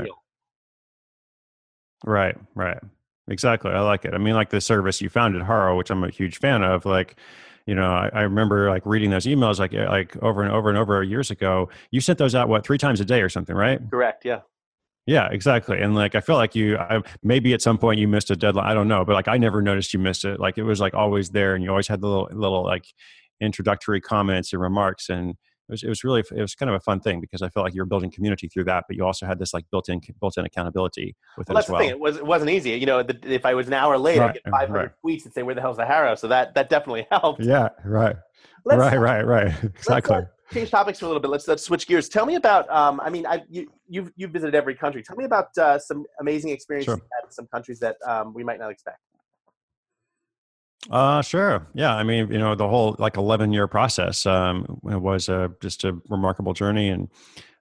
right. 2.04 2.34
Right, 2.34 2.36
right. 2.54 2.78
Exactly. 3.28 3.70
I 3.70 3.80
like 3.80 4.04
it. 4.04 4.14
I 4.14 4.18
mean, 4.18 4.34
like 4.34 4.50
the 4.50 4.60
service 4.60 5.00
you 5.00 5.08
founded, 5.08 5.42
Haro, 5.42 5.76
which 5.76 5.90
I'm 5.90 6.02
a 6.02 6.10
huge 6.10 6.38
fan 6.38 6.62
of. 6.62 6.86
Like, 6.86 7.16
you 7.66 7.74
know, 7.74 7.92
I, 7.92 8.10
I, 8.12 8.22
remember 8.22 8.70
like 8.70 8.86
reading 8.86 9.10
those 9.10 9.26
emails 9.26 9.58
like 9.58 9.74
eh, 9.74 9.86
like 9.86 10.16
over 10.22 10.42
and 10.42 10.50
over 10.50 10.70
and 10.70 10.78
over 10.78 11.02
years 11.02 11.30
ago. 11.30 11.68
You 11.90 12.00
sent 12.00 12.18
those 12.18 12.34
out 12.34 12.48
what 12.48 12.64
three 12.64 12.78
times 12.78 13.00
a 13.00 13.04
day 13.04 13.20
or 13.20 13.28
something, 13.28 13.54
right? 13.54 13.78
Correct. 13.90 14.24
Yeah. 14.24 14.40
Yeah, 15.06 15.28
exactly. 15.30 15.80
And 15.80 15.94
like 15.94 16.14
I 16.14 16.20
feel 16.20 16.36
like 16.36 16.54
you 16.54 16.76
I, 16.78 17.02
maybe 17.22 17.54
at 17.54 17.62
some 17.62 17.78
point 17.78 17.98
you 17.98 18.08
missed 18.08 18.30
a 18.30 18.36
deadline. 18.36 18.66
I 18.66 18.74
don't 18.74 18.88
know, 18.88 19.04
but 19.04 19.14
like 19.14 19.28
I 19.28 19.38
never 19.38 19.62
noticed 19.62 19.92
you 19.94 19.98
missed 19.98 20.24
it. 20.24 20.38
Like 20.40 20.58
it 20.58 20.64
was 20.64 20.80
like 20.80 20.94
always 20.94 21.30
there, 21.30 21.54
and 21.54 21.64
you 21.64 21.70
always 21.70 21.88
had 21.88 22.00
the 22.02 22.06
little 22.06 22.28
little 22.32 22.62
like 22.62 22.84
introductory 23.40 24.00
comments 24.00 24.52
and 24.52 24.60
remarks 24.60 25.08
and 25.08 25.36
it 25.68 25.72
was, 25.72 25.82
it 25.82 25.88
was 25.88 26.04
really 26.04 26.22
it 26.34 26.40
was 26.40 26.54
kind 26.54 26.70
of 26.70 26.76
a 26.76 26.80
fun 26.80 27.00
thing 27.00 27.20
because 27.20 27.42
I 27.42 27.50
felt 27.50 27.64
like 27.64 27.74
you 27.74 27.82
were 27.82 27.86
building 27.86 28.10
community 28.10 28.48
through 28.48 28.64
that, 28.64 28.84
but 28.88 28.96
you 28.96 29.04
also 29.04 29.26
had 29.26 29.38
this 29.38 29.52
like 29.52 29.66
built-in 29.70 30.00
built-in 30.20 30.46
accountability 30.46 31.14
with 31.36 31.48
well, 31.48 31.58
it 31.58 31.60
as 31.60 31.68
well. 31.68 31.78
The 31.78 31.84
thing. 31.84 31.90
It 31.90 32.00
was 32.00 32.16
it 32.16 32.26
wasn't 32.26 32.50
easy. 32.50 32.70
You 32.70 32.86
know, 32.86 33.02
the, 33.02 33.18
if 33.24 33.44
I 33.44 33.54
was 33.54 33.66
an 33.66 33.74
hour 33.74 33.98
late, 33.98 34.18
right. 34.18 34.30
I'd 34.30 34.34
get 34.34 34.50
500 34.50 34.72
right. 34.72 34.90
tweets 35.04 35.24
and 35.24 35.34
say, 35.34 35.42
"Where 35.42 35.54
the 35.54 35.60
hell's 35.60 35.76
the 35.76 35.84
HARO?" 35.84 36.14
So 36.14 36.28
that 36.28 36.54
that 36.54 36.70
definitely 36.70 37.06
helped. 37.12 37.44
Yeah, 37.44 37.68
right, 37.84 38.16
let's, 38.64 38.80
right, 38.80 38.98
right, 38.98 39.26
right. 39.26 39.54
Exactly. 39.62 40.16
Let's, 40.16 40.26
uh, 40.26 40.54
change 40.54 40.70
topics 40.70 40.98
for 40.98 41.04
a 41.04 41.08
little 41.08 41.20
bit. 41.20 41.30
Let's 41.30 41.46
let's 41.46 41.62
switch 41.62 41.86
gears. 41.86 42.08
Tell 42.08 42.24
me 42.24 42.36
about. 42.36 42.70
Um, 42.70 43.00
I 43.00 43.10
mean, 43.10 43.26
I 43.26 43.42
you 43.50 43.70
you've 43.88 44.10
you've 44.16 44.30
visited 44.30 44.54
every 44.54 44.74
country. 44.74 45.02
Tell 45.02 45.16
me 45.16 45.24
about 45.24 45.56
uh, 45.58 45.78
some 45.78 46.06
amazing 46.20 46.50
experiences 46.50 46.94
sure. 46.94 47.02
in 47.24 47.30
some 47.30 47.46
countries 47.48 47.78
that 47.80 47.96
um, 48.06 48.32
we 48.32 48.42
might 48.42 48.58
not 48.58 48.70
expect. 48.70 48.98
Uh, 50.90 51.20
sure. 51.22 51.66
Yeah. 51.74 51.94
I 51.94 52.02
mean, 52.02 52.30
you 52.30 52.38
know, 52.38 52.54
the 52.54 52.68
whole 52.68 52.96
like 52.98 53.16
11 53.16 53.52
year 53.52 53.66
process 53.66 54.24
um, 54.26 54.78
was 54.82 55.28
a, 55.28 55.50
just 55.60 55.84
a 55.84 55.96
remarkable 56.08 56.54
journey. 56.54 56.88
And 56.88 57.08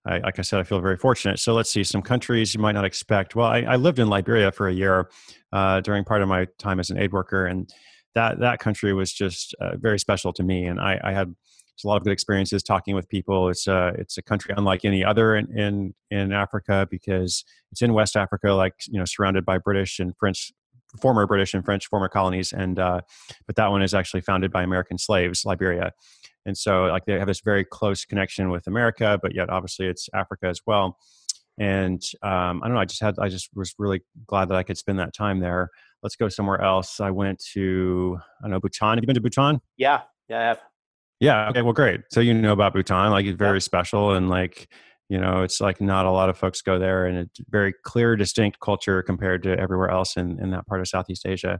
I, 0.05 0.19
like 0.19 0.39
I 0.39 0.43
said, 0.43 0.59
I 0.59 0.63
feel 0.63 0.79
very 0.79 0.97
fortunate. 0.97 1.39
So 1.39 1.53
let's 1.53 1.69
see 1.69 1.83
some 1.83 2.01
countries 2.01 2.53
you 2.53 2.61
might 2.61 2.73
not 2.73 2.85
expect. 2.85 3.35
Well, 3.35 3.47
I, 3.47 3.61
I 3.61 3.75
lived 3.75 3.99
in 3.99 4.07
Liberia 4.07 4.51
for 4.51 4.67
a 4.67 4.73
year 4.73 5.09
uh, 5.51 5.81
during 5.81 6.03
part 6.03 6.21
of 6.21 6.29
my 6.29 6.47
time 6.57 6.79
as 6.79 6.89
an 6.89 6.97
aid 6.97 7.11
worker. 7.11 7.47
And 7.47 7.69
that, 8.15 8.39
that 8.39 8.59
country 8.59 8.93
was 8.93 9.11
just 9.11 9.53
uh, 9.59 9.75
very 9.77 9.99
special 9.99 10.31
to 10.33 10.43
me. 10.43 10.65
And 10.65 10.79
I, 10.79 10.99
I 11.03 11.11
had 11.11 11.33
a 11.83 11.87
lot 11.87 11.97
of 11.97 12.03
good 12.03 12.13
experiences 12.13 12.63
talking 12.63 12.95
with 12.95 13.09
people. 13.09 13.49
It's 13.49 13.67
a, 13.67 13.93
it's 13.97 14.17
a 14.17 14.21
country 14.21 14.53
unlike 14.55 14.85
any 14.85 15.03
other 15.03 15.35
in, 15.35 15.57
in, 15.57 15.93
in 16.11 16.31
Africa 16.31 16.87
because 16.89 17.43
it's 17.71 17.81
in 17.81 17.93
West 17.93 18.15
Africa, 18.15 18.53
like, 18.53 18.73
you 18.87 18.97
know, 18.97 19.05
surrounded 19.05 19.45
by 19.45 19.57
British 19.57 19.99
and 19.99 20.15
French 20.17 20.51
former 20.97 21.25
British 21.25 21.53
and 21.53 21.63
French 21.63 21.87
former 21.87 22.09
colonies, 22.09 22.53
and 22.53 22.79
uh, 22.79 23.01
but 23.45 23.55
that 23.55 23.67
one 23.67 23.81
is 23.81 23.93
actually 23.93 24.21
founded 24.21 24.51
by 24.51 24.63
American 24.63 24.97
slaves, 24.97 25.45
Liberia, 25.45 25.91
and 26.45 26.57
so 26.57 26.85
like 26.85 27.05
they 27.05 27.19
have 27.19 27.27
this 27.27 27.41
very 27.41 27.65
close 27.65 28.05
connection 28.05 28.49
with 28.49 28.67
America, 28.67 29.19
but 29.21 29.35
yet 29.35 29.49
obviously 29.49 29.87
it's 29.87 30.09
Africa 30.13 30.47
as 30.47 30.61
well. 30.65 30.97
And 31.59 32.01
um, 32.21 32.61
I 32.63 32.67
don't 32.67 32.73
know. 32.73 32.79
I 32.79 32.85
just 32.85 33.01
had. 33.01 33.15
I 33.19 33.29
just 33.29 33.49
was 33.55 33.73
really 33.77 34.01
glad 34.27 34.49
that 34.49 34.55
I 34.55 34.63
could 34.63 34.77
spend 34.77 34.99
that 34.99 35.13
time 35.13 35.39
there. 35.39 35.69
Let's 36.03 36.15
go 36.15 36.29
somewhere 36.29 36.61
else. 36.61 36.99
I 36.99 37.09
went 37.09 37.43
to 37.53 38.19
I 38.39 38.43
don't 38.43 38.51
know 38.51 38.59
Bhutan. 38.59 38.97
Have 38.97 39.03
you 39.03 39.07
been 39.07 39.15
to 39.15 39.21
Bhutan? 39.21 39.59
Yeah, 39.75 40.01
yeah, 40.29 40.39
I 40.39 40.43
have. 40.43 40.61
Yeah. 41.19 41.49
Okay. 41.49 41.63
Well, 41.63 41.73
great. 41.73 42.01
So 42.11 42.19
you 42.19 42.33
know 42.33 42.53
about 42.53 42.73
Bhutan, 42.73 43.09
like 43.11 43.25
it's 43.25 43.37
very 43.37 43.57
yeah. 43.57 43.61
special, 43.61 44.13
and 44.13 44.29
like 44.29 44.69
you 45.09 45.19
know 45.19 45.41
it's 45.41 45.61
like 45.61 45.79
not 45.79 46.05
a 46.05 46.11
lot 46.11 46.29
of 46.29 46.37
folks 46.37 46.61
go 46.61 46.77
there 46.79 47.05
and 47.05 47.17
it's 47.17 47.39
very 47.49 47.73
clear 47.83 48.15
distinct 48.15 48.59
culture 48.59 49.01
compared 49.01 49.43
to 49.43 49.57
everywhere 49.57 49.89
else 49.89 50.17
in, 50.17 50.39
in 50.41 50.51
that 50.51 50.67
part 50.67 50.81
of 50.81 50.87
southeast 50.87 51.25
asia. 51.25 51.59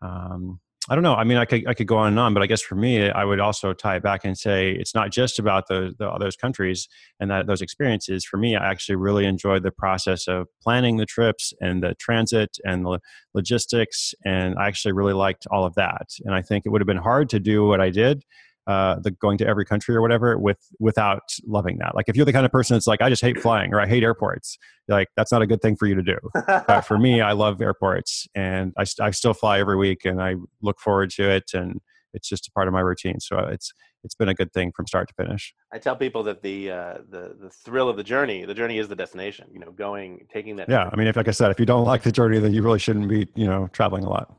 Um, 0.00 0.60
i 0.90 0.96
don't 0.96 1.04
know 1.04 1.14
i 1.14 1.22
mean 1.22 1.36
I 1.36 1.44
could, 1.44 1.66
I 1.68 1.74
could 1.74 1.86
go 1.86 1.96
on 1.96 2.08
and 2.08 2.18
on 2.18 2.34
but 2.34 2.42
i 2.42 2.46
guess 2.46 2.60
for 2.60 2.74
me 2.74 3.08
i 3.08 3.24
would 3.24 3.38
also 3.38 3.72
tie 3.72 3.96
it 3.96 4.02
back 4.02 4.24
and 4.24 4.36
say 4.36 4.72
it's 4.72 4.96
not 4.96 5.12
just 5.12 5.38
about 5.38 5.68
the, 5.68 5.94
the 5.96 6.10
those 6.18 6.34
countries 6.34 6.88
and 7.20 7.30
that 7.30 7.46
those 7.46 7.62
experiences. 7.62 8.24
For 8.24 8.36
me 8.36 8.56
i 8.56 8.70
actually 8.70 8.96
really 8.96 9.26
enjoyed 9.26 9.62
the 9.62 9.70
process 9.70 10.26
of 10.26 10.48
planning 10.60 10.96
the 10.96 11.06
trips 11.06 11.52
and 11.60 11.84
the 11.84 11.94
transit 12.00 12.58
and 12.64 12.84
the 12.84 12.98
logistics 13.32 14.12
and 14.24 14.56
i 14.58 14.66
actually 14.66 14.92
really 14.92 15.14
liked 15.14 15.46
all 15.52 15.64
of 15.64 15.74
that. 15.76 16.08
And 16.24 16.34
i 16.34 16.42
think 16.42 16.66
it 16.66 16.70
would 16.70 16.80
have 16.80 16.86
been 16.86 16.96
hard 16.96 17.28
to 17.30 17.38
do 17.38 17.64
what 17.64 17.80
i 17.80 17.90
did 17.90 18.24
uh, 18.66 18.96
the 19.00 19.10
going 19.10 19.38
to 19.38 19.46
every 19.46 19.64
country 19.64 19.94
or 19.94 20.00
whatever 20.00 20.38
with 20.38 20.58
without 20.78 21.22
loving 21.44 21.78
that. 21.78 21.94
Like 21.94 22.08
if 22.08 22.16
you're 22.16 22.26
the 22.26 22.32
kind 22.32 22.46
of 22.46 22.52
person 22.52 22.74
that's 22.74 22.86
like, 22.86 23.02
I 23.02 23.08
just 23.08 23.22
hate 23.22 23.40
flying 23.40 23.72
or 23.72 23.80
I 23.80 23.86
hate 23.86 24.02
airports, 24.02 24.56
like 24.88 25.08
that's 25.16 25.32
not 25.32 25.42
a 25.42 25.46
good 25.46 25.60
thing 25.60 25.76
for 25.76 25.86
you 25.86 25.94
to 25.94 26.02
do. 26.02 26.18
but 26.46 26.82
for 26.82 26.98
me, 26.98 27.20
I 27.20 27.32
love 27.32 27.60
airports 27.60 28.26
and 28.34 28.72
I, 28.78 28.84
I 29.00 29.10
still 29.10 29.34
fly 29.34 29.58
every 29.58 29.76
week 29.76 30.04
and 30.04 30.22
I 30.22 30.36
look 30.60 30.80
forward 30.80 31.10
to 31.10 31.28
it 31.28 31.50
and 31.54 31.80
it's 32.14 32.28
just 32.28 32.46
a 32.46 32.50
part 32.52 32.68
of 32.68 32.74
my 32.74 32.80
routine. 32.80 33.20
So 33.20 33.38
it's 33.38 33.72
it's 34.04 34.14
been 34.14 34.28
a 34.28 34.34
good 34.34 34.52
thing 34.52 34.72
from 34.74 34.86
start 34.86 35.08
to 35.08 35.14
finish. 35.14 35.54
I 35.72 35.78
tell 35.78 35.94
people 35.94 36.22
that 36.24 36.42
the 36.42 36.70
uh, 36.70 36.94
the 37.08 37.36
the 37.40 37.50
thrill 37.50 37.88
of 37.88 37.96
the 37.96 38.02
journey, 38.02 38.44
the 38.44 38.54
journey 38.54 38.78
is 38.78 38.88
the 38.88 38.96
destination. 38.96 39.48
You 39.52 39.60
know, 39.60 39.70
going, 39.70 40.26
taking 40.32 40.56
that. 40.56 40.68
Yeah, 40.68 40.90
I 40.92 40.96
mean, 40.96 41.06
if 41.06 41.16
like 41.16 41.28
I 41.28 41.32
said, 41.32 41.50
if 41.50 41.60
you 41.60 41.66
don't 41.66 41.84
like 41.84 42.02
the 42.02 42.12
journey, 42.12 42.38
then 42.38 42.52
you 42.52 42.62
really 42.62 42.78
shouldn't 42.78 43.08
be, 43.08 43.28
you 43.34 43.46
know, 43.46 43.68
traveling 43.72 44.04
a 44.04 44.08
lot. 44.08 44.34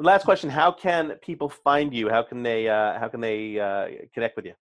Last 0.00 0.24
question: 0.24 0.48
How 0.48 0.72
can 0.72 1.12
people 1.22 1.48
find 1.48 1.92
you? 1.92 2.08
How 2.08 2.22
can 2.22 2.42
they 2.42 2.68
uh, 2.68 2.98
how 2.98 3.08
can 3.08 3.20
they 3.20 3.60
uh, 3.60 3.88
connect 4.14 4.36
with 4.36 4.46
you? 4.46 4.54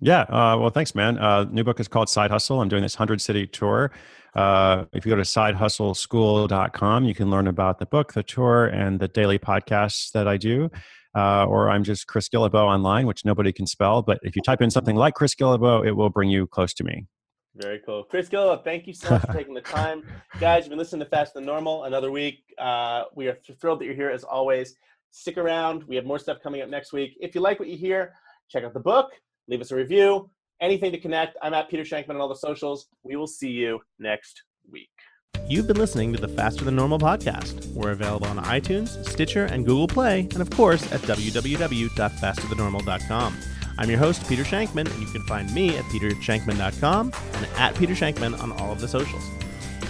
Yeah, 0.00 0.22
uh, 0.22 0.56
well, 0.58 0.70
thanks, 0.70 0.94
man. 0.96 1.18
Uh, 1.18 1.44
new 1.44 1.62
book 1.62 1.78
is 1.78 1.86
called 1.86 2.08
Side 2.08 2.30
Hustle. 2.30 2.60
I'm 2.60 2.68
doing 2.68 2.82
this 2.82 2.96
100 2.96 3.20
city 3.20 3.46
tour. 3.46 3.92
Uh, 4.34 4.86
if 4.92 5.06
you 5.06 5.10
go 5.10 5.16
to 5.16 5.22
sidehustleschool.com, 5.22 7.04
you 7.04 7.14
can 7.14 7.30
learn 7.30 7.46
about 7.46 7.78
the 7.78 7.86
book, 7.86 8.12
the 8.12 8.24
tour, 8.24 8.66
and 8.66 8.98
the 8.98 9.06
daily 9.06 9.38
podcasts 9.38 10.10
that 10.10 10.26
I 10.26 10.38
do. 10.38 10.70
Uh, 11.14 11.44
or 11.44 11.70
I'm 11.70 11.84
just 11.84 12.08
Chris 12.08 12.28
Guillebeau 12.28 12.64
online, 12.64 13.06
which 13.06 13.24
nobody 13.24 13.52
can 13.52 13.66
spell. 13.66 14.02
But 14.02 14.18
if 14.22 14.34
you 14.34 14.42
type 14.42 14.60
in 14.60 14.70
something 14.70 14.96
like 14.96 15.14
Chris 15.14 15.36
Guillebeau, 15.36 15.86
it 15.86 15.92
will 15.92 16.10
bring 16.10 16.30
you 16.30 16.48
close 16.48 16.74
to 16.74 16.84
me. 16.84 17.06
Very 17.54 17.80
cool. 17.84 18.04
Chris 18.04 18.28
Gill, 18.28 18.56
thank 18.58 18.86
you 18.86 18.94
so 18.94 19.10
much 19.10 19.22
for 19.22 19.32
taking 19.32 19.52
the 19.52 19.60
time. 19.60 20.04
Guys, 20.40 20.64
you've 20.64 20.70
been 20.70 20.78
listening 20.78 21.00
to 21.00 21.10
Faster 21.10 21.34
Than 21.34 21.44
Normal 21.44 21.84
another 21.84 22.10
week. 22.10 22.44
Uh, 22.58 23.04
we 23.14 23.28
are 23.28 23.36
thrilled 23.60 23.80
that 23.80 23.84
you're 23.84 23.94
here 23.94 24.10
as 24.10 24.24
always. 24.24 24.76
Stick 25.10 25.36
around. 25.36 25.84
We 25.84 25.96
have 25.96 26.06
more 26.06 26.18
stuff 26.18 26.38
coming 26.42 26.62
up 26.62 26.70
next 26.70 26.94
week. 26.94 27.16
If 27.20 27.34
you 27.34 27.42
like 27.42 27.60
what 27.60 27.68
you 27.68 27.76
hear, 27.76 28.14
check 28.48 28.64
out 28.64 28.72
the 28.72 28.80
book, 28.80 29.10
leave 29.48 29.60
us 29.60 29.70
a 29.70 29.76
review, 29.76 30.30
anything 30.62 30.92
to 30.92 30.98
connect. 30.98 31.36
I'm 31.42 31.52
at 31.52 31.68
Peter 31.68 31.82
Shankman 31.82 32.10
on 32.10 32.22
all 32.22 32.28
the 32.28 32.36
socials. 32.36 32.86
We 33.02 33.16
will 33.16 33.26
see 33.26 33.50
you 33.50 33.80
next 33.98 34.44
week. 34.70 34.88
You've 35.46 35.66
been 35.66 35.76
listening 35.76 36.14
to 36.14 36.20
the 36.20 36.28
Faster 36.28 36.64
Than 36.64 36.76
Normal 36.76 36.98
podcast. 36.98 37.66
We're 37.74 37.90
available 37.90 38.28
on 38.28 38.38
iTunes, 38.38 39.06
Stitcher, 39.06 39.44
and 39.46 39.66
Google 39.66 39.88
Play, 39.88 40.20
and 40.20 40.40
of 40.40 40.48
course 40.50 40.90
at 40.92 41.00
www.fasterthannormal.com. 41.00 43.36
I'm 43.78 43.88
your 43.88 43.98
host, 43.98 44.28
Peter 44.28 44.44
Shankman, 44.44 44.90
and 44.90 45.00
you 45.00 45.06
can 45.06 45.22
find 45.22 45.52
me 45.54 45.76
at 45.76 45.84
petershankman.com 45.86 47.12
and 47.34 47.46
at 47.56 47.74
Peter 47.74 47.94
Shankman 47.94 48.38
on 48.40 48.52
all 48.52 48.72
of 48.72 48.80
the 48.80 48.88
socials. 48.88 49.24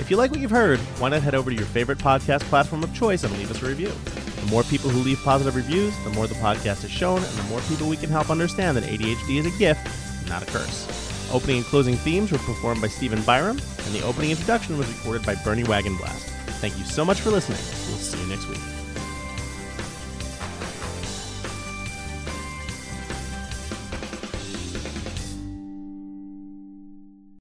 If 0.01 0.11
you 0.11 0.17
like 0.17 0.31
what 0.31 0.41
you've 0.41 0.51
heard, 0.51 0.79
why 0.99 1.11
not 1.11 1.23
head 1.23 1.35
over 1.35 1.51
to 1.51 1.57
your 1.57 1.67
favorite 1.67 1.99
podcast 1.99 2.41
platform 2.43 2.83
of 2.83 2.95
choice 2.95 3.25
and 3.25 3.37
leave 3.39 3.51
us 3.51 3.63
a 3.63 3.67
review? 3.67 3.93
The 4.41 4.47
more 4.51 4.63
people 4.65 4.91
who 4.91 5.01
leave 5.01 5.21
positive 5.23 5.55
reviews, 5.55 5.97
the 6.05 6.11
more 6.11 6.27
the 6.27 6.35
podcast 6.37 6.85
is 6.85 6.91
shown, 6.91 7.19
and 7.19 7.39
the 7.39 7.45
more 7.45 7.61
people 7.63 7.89
we 7.89 7.97
can 7.97 8.11
help 8.11 8.31
understand 8.31 8.77
that 8.77 8.85
ADHD 8.85 9.37
is 9.39 9.47
a 9.47 9.59
gift, 9.59 9.81
not 10.29 10.43
a 10.43 10.47
curse. 10.47 10.89
Opening 11.33 11.59
and 11.59 11.67
closing 11.67 11.95
themes 11.97 12.33
were 12.33 12.39
performed 12.39 12.81
by 12.83 12.89
Stephen 12.89 13.23
Byram, 13.23 13.59
and 13.59 13.95
the 13.95 14.03
opening 14.05 14.31
introduction 14.31 14.77
was 14.77 14.89
recorded 14.89 15.25
by 15.25 15.35
Bernie 15.45 15.65
Wagonblast. 15.65 16.29
Thank 16.61 16.79
you 16.79 16.85
so 16.85 17.05
much 17.05 17.21
for 17.21 17.31
listening. 17.31 17.59
We'll 17.89 17.99
see 17.99 18.21
you 18.21 18.29
next 18.29 18.49
week. 18.49 18.82